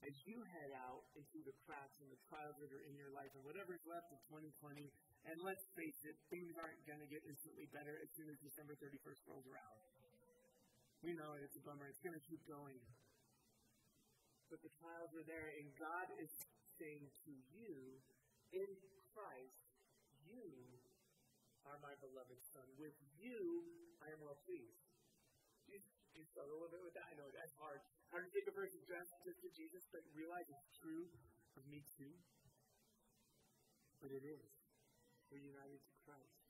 As 0.08 0.16
you 0.24 0.40
head 0.56 0.72
out 0.88 1.04
into 1.20 1.44
the 1.44 1.52
cracks 1.68 2.00
and 2.00 2.08
the 2.08 2.22
trials 2.32 2.56
that 2.64 2.72
are 2.72 2.80
in 2.88 2.96
your 2.96 3.12
life 3.12 3.28
and 3.36 3.44
whatever's 3.44 3.84
left 3.84 4.08
of 4.16 4.24
2020, 4.32 4.88
and 5.28 5.36
let's 5.44 5.68
face 5.76 6.00
it, 6.08 6.16
things 6.32 6.56
aren't 6.56 6.80
going 6.88 7.04
to 7.04 7.10
get 7.12 7.20
instantly 7.28 7.68
better 7.76 7.92
as 8.00 8.08
soon 8.16 8.32
as 8.32 8.40
December 8.40 8.80
31st 8.80 9.20
rolls 9.28 9.44
around. 9.52 9.76
We 11.04 11.12
know 11.12 11.36
it, 11.36 11.44
it's 11.44 11.60
a 11.60 11.64
bummer. 11.68 11.92
It's 11.92 12.00
going 12.00 12.16
to 12.16 12.24
keep 12.24 12.40
going. 12.48 12.80
But 14.48 14.64
the 14.64 14.72
trials 14.80 15.12
are 15.12 15.28
there, 15.28 15.52
and 15.60 15.68
God 15.76 16.08
is 16.24 16.32
saying 16.80 17.12
to 17.28 17.34
you, 17.52 18.00
in 18.56 18.70
Christ, 19.12 19.60
you 20.24 20.48
are 21.68 21.76
my 21.84 21.92
beloved 22.00 22.40
Son. 22.56 22.64
With 22.80 22.96
you, 23.20 23.60
I 24.00 24.08
am 24.16 24.24
well 24.24 24.40
pleased. 24.48 24.87
You, 26.18 26.26
struggle 26.26 26.58
a 26.58 26.60
little 26.66 26.74
bit 26.74 26.82
with 26.82 26.98
that? 26.98 27.06
I 27.06 27.14
know 27.14 27.30
that's 27.30 27.54
hard. 27.62 27.78
Hard 28.10 28.26
to 28.26 28.32
take 28.34 28.50
a 28.50 28.56
person 28.58 28.82
dressed 28.90 29.14
just 29.22 29.38
to 29.46 29.54
Jesus, 29.54 29.86
but 29.94 30.02
realize 30.18 30.50
it's 30.50 30.66
true 30.82 31.06
of 31.54 31.62
me 31.70 31.86
too. 31.94 32.10
But 34.02 34.10
it 34.10 34.26
is. 34.26 34.50
We're 35.30 35.46
united 35.46 35.78
to 35.78 35.94
Christ. 36.02 36.42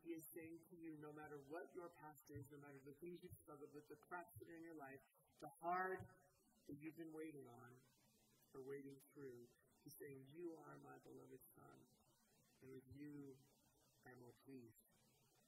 He 0.00 0.16
is 0.16 0.24
saying 0.32 0.64
to 0.72 0.76
you, 0.80 0.96
no 1.04 1.12
matter 1.12 1.36
what 1.52 1.68
your 1.76 1.92
past 2.00 2.24
is, 2.32 2.48
no 2.48 2.56
matter 2.64 2.80
the 2.88 2.96
things 3.04 3.20
you've 3.20 3.36
struggled 3.36 3.68
with, 3.76 3.84
the 3.92 4.00
cracks 4.08 4.32
that 4.40 4.48
are 4.48 4.56
in 4.56 4.64
your 4.64 4.80
life, 4.80 5.04
the 5.44 5.52
hard 5.60 6.00
that 6.72 6.80
you've 6.80 6.96
been 6.96 7.12
waiting 7.12 7.44
on 7.44 7.70
or 8.56 8.64
waiting 8.64 8.96
through, 9.12 9.44
He's 9.84 9.96
saying, 10.00 10.24
You 10.32 10.56
are 10.64 10.76
my 10.80 10.96
beloved 11.04 11.44
Son, 11.56 11.78
and 12.64 12.72
with 12.72 12.88
you 12.96 13.36
I 14.04 14.12
am 14.12 14.20
well 14.24 14.36
pleased. 14.48 14.80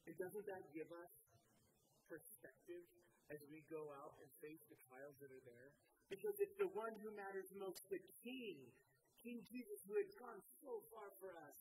And 0.04 0.12
doesn't 0.20 0.44
that 0.48 0.68
give 0.76 0.88
us 0.92 1.12
perspective 2.08 2.84
as 3.32 3.40
we 3.48 3.64
go 3.72 3.88
out 4.04 4.12
and 4.20 4.28
face 4.44 4.60
the 4.68 4.76
trials 4.92 5.16
that 5.24 5.32
are 5.32 5.46
there? 5.48 5.68
Because 6.12 6.36
it's 6.44 6.60
the 6.60 6.68
one 6.76 6.92
who 7.00 7.08
matters 7.16 7.48
most, 7.56 7.88
the 7.88 8.00
King, 8.20 8.60
King 9.24 9.40
Jesus, 9.48 9.80
who 9.88 9.96
had 9.96 10.12
gone 10.20 10.44
so 10.60 10.84
far 10.92 11.08
for 11.16 11.32
us 11.48 11.58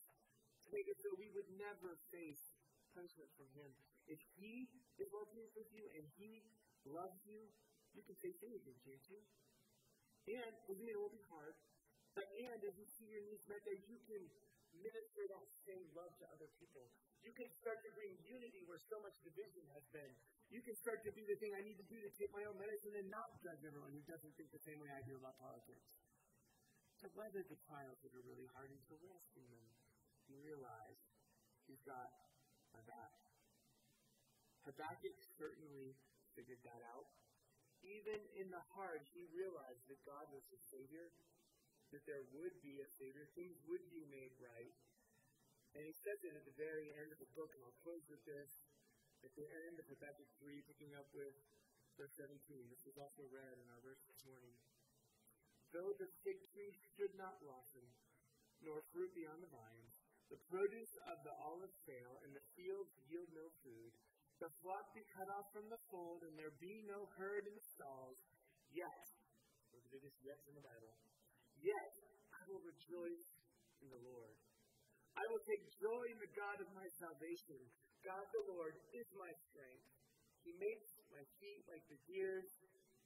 to 0.64 0.68
make 0.76 0.84
it 0.84 1.00
so 1.00 1.08
we 1.16 1.32
would 1.32 1.48
never 1.56 1.96
face 2.12 2.52
punishment 2.92 3.32
from 3.40 3.48
him. 3.56 3.72
If 4.04 4.20
he 4.36 4.68
is 5.00 5.08
well 5.08 5.24
pleased 5.32 5.56
with 5.56 5.72
you 5.72 5.88
and 5.96 6.04
he 6.20 6.44
loves 6.84 7.24
you, 7.24 7.48
you 7.96 8.04
can 8.04 8.16
face 8.20 8.36
anything, 8.44 8.76
can't 8.84 9.06
you? 9.08 9.20
And 10.36 10.52
doesn't 10.68 10.84
mean 10.84 10.94
it 10.94 11.02
will 11.02 11.12
be 11.12 11.24
hard, 11.32 11.56
but 12.14 12.28
and 12.36 12.60
as 12.62 12.76
you 12.76 12.86
see 12.86 13.08
your 13.08 13.24
needs 13.26 13.48
met 13.48 13.64
there, 13.64 13.80
you 13.88 13.98
can 14.06 14.22
minister 14.76 15.24
that 15.28 15.46
same 15.64 15.84
love 15.96 16.12
to 16.20 16.26
other 16.32 16.48
people. 16.60 16.84
You 17.24 17.32
can 17.32 17.48
start 17.58 17.80
to 17.82 17.90
bring 17.96 18.14
unity 18.26 18.62
where 18.68 18.80
so 18.80 19.00
much 19.02 19.16
division 19.24 19.64
has 19.74 19.84
been. 19.90 20.12
You 20.52 20.60
can 20.60 20.76
start 20.76 21.00
to 21.08 21.12
do 21.16 21.24
the 21.24 21.40
thing 21.40 21.56
I 21.56 21.64
need 21.64 21.80
to 21.80 21.88
do 21.88 21.96
to 21.96 22.12
take 22.12 22.28
my 22.36 22.44
own 22.44 22.60
medicine 22.60 22.92
and 22.92 23.08
not 23.08 23.40
judge 23.40 23.64
everyone 23.64 23.96
who 23.96 24.04
doesn't 24.04 24.36
think 24.36 24.52
the 24.52 24.60
same 24.60 24.76
way 24.84 24.92
I 24.92 25.00
do 25.08 25.16
about 25.16 25.40
politics. 25.40 25.88
To 27.00 27.08
weather 27.16 27.40
the 27.40 27.56
trials 27.64 27.98
that 28.04 28.12
are 28.12 28.24
really 28.28 28.46
hard 28.52 28.68
and 28.68 28.82
to 28.92 28.94
rest 29.00 29.32
in 29.34 29.48
them 29.48 29.66
and 30.28 30.36
realize 30.44 31.00
He's 31.66 31.82
got 31.86 32.10
my 32.74 32.82
back. 32.84 33.14
Habakkuk 34.66 35.14
certainly 35.38 35.94
figured 36.34 36.62
that 36.66 36.82
out. 36.90 37.06
Even 37.82 38.18
in 38.38 38.50
the 38.50 38.62
hard, 38.76 39.02
he 39.10 39.26
realized 39.34 39.82
that 39.90 39.98
God 40.06 40.30
was 40.30 40.46
his 40.50 40.62
Savior 40.70 41.10
that 41.90 42.04
there 42.08 42.24
would 42.32 42.56
be 42.64 42.80
a 42.80 42.88
Savior, 42.88 43.28
things 43.36 43.52
would 43.68 43.84
be 43.92 44.08
made 44.08 44.32
right. 44.40 44.72
And 45.76 45.84
he 45.84 45.92
says 45.92 46.24
it 46.24 46.32
at 46.32 46.44
the 46.48 46.56
very 46.56 46.88
end 46.96 47.12
of 47.12 47.20
the 47.20 47.28
book, 47.36 47.52
and 47.52 47.60
I'll 47.64 47.80
close 47.84 48.04
with 48.08 48.22
this. 48.24 48.48
At 49.22 49.34
the 49.38 49.48
end 49.70 49.78
of 49.78 49.86
Habakkuk 49.86 50.30
3, 50.42 50.66
picking 50.66 50.92
up 50.98 51.06
with 51.14 51.34
verse 51.94 52.12
17. 52.18 52.34
This 52.68 52.82
was 52.82 52.98
also 52.98 53.22
read 53.30 53.54
in 53.54 53.66
our 53.70 53.82
verse 53.86 54.02
this 54.10 54.22
morning. 54.26 54.54
Though 55.70 55.94
the 55.96 56.10
fig 56.26 56.42
tree 56.52 56.74
should 56.94 57.14
not 57.16 57.38
blossom, 57.38 57.86
nor 58.60 58.82
fruit 58.90 59.14
be 59.14 59.24
on 59.24 59.40
the 59.40 59.48
vines, 59.54 59.94
the 60.28 60.42
produce 60.50 60.94
of 61.06 61.22
the 61.22 61.34
olive 61.38 61.72
fail, 61.86 62.18
and 62.26 62.34
the 62.34 62.44
fields 62.58 62.92
yield 63.06 63.30
no 63.32 63.46
food, 63.62 63.92
the 64.42 64.50
flock 64.58 64.90
be 64.90 65.06
cut 65.14 65.30
off 65.38 65.48
from 65.54 65.70
the 65.70 65.80
fold, 65.86 66.26
and 66.26 66.34
there 66.34 66.52
be 66.58 66.82
no 66.84 67.06
herd 67.14 67.46
in 67.46 67.54
the 67.54 67.68
stalls, 67.78 68.18
yet, 68.74 69.06
look 69.70 69.86
at 69.94 70.02
this 70.02 70.18
yet 70.24 70.40
in 70.50 70.58
the 70.58 70.66
Bible, 70.66 70.92
Yet 71.62 71.94
I 72.34 72.42
will 72.50 72.64
rejoice 72.66 73.28
in 73.78 73.86
the 73.86 74.02
Lord. 74.02 74.34
I 75.14 75.22
will 75.30 75.44
take 75.46 75.62
joy 75.78 76.04
in 76.10 76.18
the 76.18 76.32
God 76.34 76.58
of 76.58 76.68
my 76.74 76.88
salvation. 76.98 77.60
God 78.02 78.26
the 78.34 78.42
Lord 78.50 78.74
is 78.90 79.06
my 79.14 79.30
strength. 79.30 79.86
He 80.42 80.50
makes 80.58 80.98
my 81.14 81.22
feet 81.38 81.62
like 81.70 81.86
the 81.86 81.98
deer's. 82.10 82.50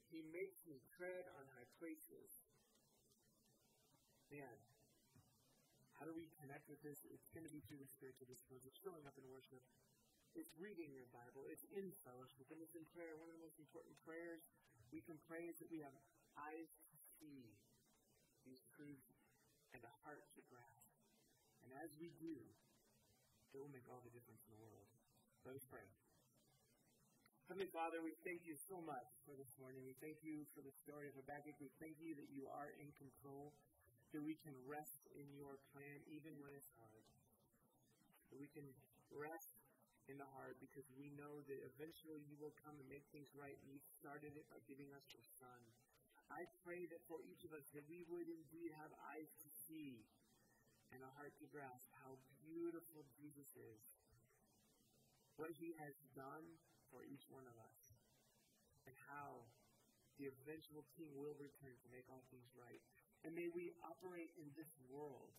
He 0.09 0.25
makes 0.33 0.65
me 0.65 0.81
tread 0.97 1.29
on 1.37 1.45
high 1.53 1.69
places. 1.77 2.41
Man, 4.33 4.57
how 5.97 6.09
do 6.09 6.13
we 6.17 6.33
connect 6.41 6.65
with 6.65 6.81
this? 6.81 7.05
It's 7.13 7.29
going 7.29 7.45
to 7.45 7.53
be 7.53 7.61
through 7.69 7.81
the 7.81 7.89
spiritual 7.89 8.25
disciplines. 8.25 8.65
It's 8.65 8.81
showing 8.81 9.05
up 9.05 9.13
in 9.21 9.25
worship. 9.29 9.61
It's 10.33 10.53
reading 10.57 10.93
your 10.93 11.09
Bible. 11.13 11.45
It's 11.49 11.65
in 11.73 11.93
fellowship. 12.01 12.49
And 12.49 12.57
it's 12.61 12.73
in 12.73 12.85
prayer. 12.93 13.17
One 13.17 13.29
of 13.29 13.37
the 13.37 13.45
most 13.45 13.61
important 13.61 13.93
prayers 14.01 14.41
we 14.89 15.05
can 15.05 15.21
pray 15.29 15.45
is 15.45 15.61
that 15.61 15.69
we 15.69 15.83
have 15.83 15.93
eyes 16.37 16.69
to 16.89 16.95
see 17.17 17.53
these 18.47 18.63
truths 18.73 19.13
and 19.75 19.83
a 19.83 19.93
heart 20.05 20.23
to 20.37 20.41
grasp. 20.47 20.89
And 21.65 21.75
as 21.83 21.91
we 21.99 22.15
do, 22.17 22.39
it 23.57 23.65
will 23.65 23.73
make 23.73 23.89
all 23.89 24.05
the 24.05 24.13
difference 24.13 24.45
in 24.45 24.53
the 24.53 24.61
world. 24.61 24.85
Let 25.41 25.57
us 25.57 25.65
pray. 25.65 25.81
Heavenly 27.49 27.73
Father, 27.73 28.05
we 28.05 28.13
thank 28.21 28.45
you 28.45 28.53
so 28.69 28.77
much 28.85 29.09
for 29.25 29.33
this 29.33 29.49
morning. 29.57 29.81
We 29.81 29.97
thank 29.97 30.21
you 30.21 30.45
for 30.53 30.61
the 30.61 30.75
story 30.85 31.09
of 31.09 31.17
Habakkuk. 31.17 31.57
We 31.57 31.73
thank 31.81 31.97
you 31.97 32.13
that 32.21 32.29
you 32.29 32.45
are 32.53 32.69
in 32.77 32.93
control, 33.01 33.57
that 34.13 34.21
we 34.21 34.37
can 34.45 34.53
rest 34.69 35.09
in 35.17 35.25
your 35.33 35.57
plan 35.73 35.97
even 36.05 36.37
when 36.37 36.53
it's 36.53 36.69
hard. 36.77 37.01
That 38.29 38.37
we 38.37 38.45
can 38.53 38.67
rest 39.09 39.57
in 40.05 40.21
the 40.21 40.29
hard 40.37 40.53
because 40.61 40.85
we 40.93 41.09
know 41.17 41.41
that 41.49 41.59
eventually 41.73 42.21
you 42.29 42.37
will 42.37 42.53
come 42.61 42.77
and 42.77 42.85
make 42.85 43.09
things 43.09 43.33
right, 43.33 43.57
and 43.57 43.73
you 43.73 43.81
started 43.97 44.37
it 44.37 44.45
by 44.53 44.61
giving 44.69 44.93
us 44.93 45.01
your 45.09 45.25
Son. 45.41 45.61
I 46.29 46.45
pray 46.61 46.83
that 46.93 47.01
for 47.09 47.23
each 47.25 47.41
of 47.47 47.55
us 47.57 47.65
that 47.73 47.87
we 47.89 48.05
would 48.11 48.27
indeed 48.27 48.75
have 48.77 48.91
eyes 49.15 49.31
to 49.41 49.49
see 49.65 50.03
and 50.95 51.03
a 51.03 51.11
heart 51.19 51.33
to 51.39 51.45
grasp 51.51 51.87
how 52.03 52.15
beautiful 52.47 53.03
Jesus 53.19 53.49
is, 53.55 53.81
what 55.35 55.51
he 55.59 55.75
has 55.83 55.95
done 56.15 56.45
for 56.89 57.03
each 57.03 57.27
one 57.27 57.45
of 57.45 57.55
us, 57.59 57.79
and 58.87 58.95
how 59.11 59.43
the 60.17 60.31
eventual 60.31 60.81
King 60.97 61.13
will 61.13 61.35
return 61.37 61.75
to 61.77 61.87
make 61.93 62.07
all 62.09 62.23
things 62.33 62.49
right. 62.57 62.81
And 63.25 63.35
may 63.35 63.49
we 63.53 63.69
operate 63.85 64.31
in 64.39 64.49
this 64.57 64.71
world 64.89 65.35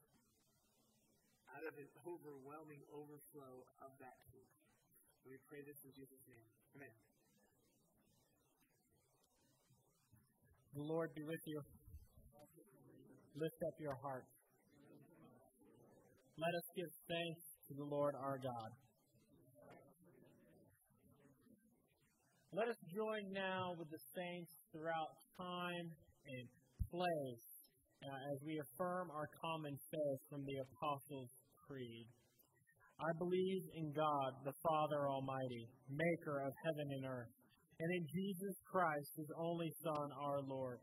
out 1.57 1.65
of 1.65 1.75
an 1.81 1.89
overwhelming 2.05 2.83
overflow 2.93 3.65
of 3.83 3.91
that 3.99 4.17
truth. 4.31 4.53
We 5.27 5.41
pray 5.49 5.65
this 5.65 5.81
in 5.83 5.91
Jesus' 5.97 6.25
name. 6.29 6.47
Amen. 6.77 6.95
The 10.77 10.85
Lord 10.85 11.11
be 11.17 11.25
with 11.25 11.43
you. 11.47 11.59
Lift 13.35 13.61
up 13.67 13.77
your 13.81 13.97
heart. 13.99 14.27
Let 16.39 16.55
us 16.55 16.71
give 16.79 16.87
thanks 17.11 17.43
to 17.67 17.73
the 17.75 17.89
Lord 17.91 18.15
our 18.15 18.39
God. 18.39 18.71
Let 22.55 22.71
us 22.71 22.79
join 22.95 23.35
now 23.35 23.75
with 23.75 23.91
the 23.91 23.99
saints 24.15 24.55
throughout 24.71 25.19
time 25.35 25.91
and 25.91 26.47
place 26.95 27.51
uh, 28.07 28.31
as 28.31 28.39
we 28.47 28.55
affirm 28.55 29.11
our 29.11 29.27
common 29.43 29.75
faith 29.91 30.23
from 30.31 30.47
the 30.47 30.63
Apostles' 30.63 31.35
Creed. 31.67 32.07
I 33.03 33.11
believe 33.19 33.63
in 33.75 33.91
God, 33.91 34.31
the 34.47 34.55
Father 34.63 35.11
Almighty, 35.11 35.67
maker 35.91 36.47
of 36.47 36.55
heaven 36.63 37.03
and 37.03 37.05
earth, 37.19 37.35
and 37.83 37.91
in 37.91 38.07
Jesus 38.15 38.55
Christ, 38.71 39.11
his 39.19 39.31
only 39.43 39.75
Son, 39.83 40.07
our 40.23 40.39
Lord, 40.47 40.79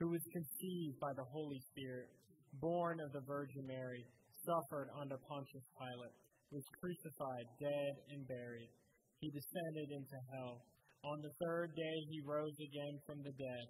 who 0.00 0.08
was 0.08 0.24
conceived 0.32 0.96
by 0.96 1.12
the 1.12 1.28
Holy 1.28 1.60
Spirit, 1.76 2.08
born 2.56 3.04
of 3.04 3.12
the 3.12 3.24
Virgin 3.28 3.68
Mary, 3.68 4.08
suffered 4.44 4.88
under 5.00 5.16
Pontius 5.28 5.68
Pilate, 5.76 6.16
was 6.52 6.64
crucified, 6.78 7.46
dead, 7.58 7.92
and 8.12 8.28
buried. 8.28 8.70
He 9.20 9.28
descended 9.32 9.88
into 9.90 10.18
hell. 10.36 10.62
On 11.04 11.18
the 11.20 11.36
third 11.40 11.74
day 11.76 11.96
he 12.08 12.24
rose 12.24 12.56
again 12.60 12.96
from 13.04 13.20
the 13.24 13.34
dead. 13.36 13.66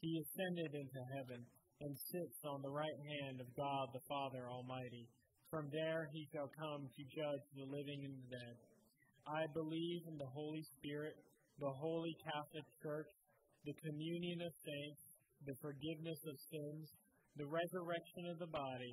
He 0.00 0.20
ascended 0.20 0.72
into 0.74 1.02
heaven 1.16 1.40
and 1.80 1.92
sits 2.12 2.38
on 2.44 2.60
the 2.60 2.72
right 2.72 3.00
hand 3.20 3.40
of 3.40 3.48
God 3.56 3.84
the 3.92 4.04
Father 4.08 4.48
Almighty. 4.48 5.08
From 5.48 5.68
there 5.72 6.08
he 6.12 6.28
shall 6.32 6.50
come 6.50 6.88
to 6.88 7.12
judge 7.14 7.44
the 7.56 7.68
living 7.68 8.00
and 8.04 8.16
the 8.20 8.28
dead. 8.32 8.56
I 9.24 9.44
believe 9.56 10.02
in 10.08 10.18
the 10.20 10.32
Holy 10.34 10.64
Spirit, 10.76 11.16
the 11.56 11.72
holy 11.80 12.12
Catholic 12.20 12.66
Church, 12.82 13.08
the 13.64 13.76
communion 13.80 14.44
of 14.44 14.52
saints, 14.60 15.02
the 15.46 15.56
forgiveness 15.64 16.20
of 16.28 16.36
sins, 16.52 16.84
the 17.36 17.48
resurrection 17.48 18.24
of 18.28 18.38
the 18.38 18.52
body, 18.52 18.92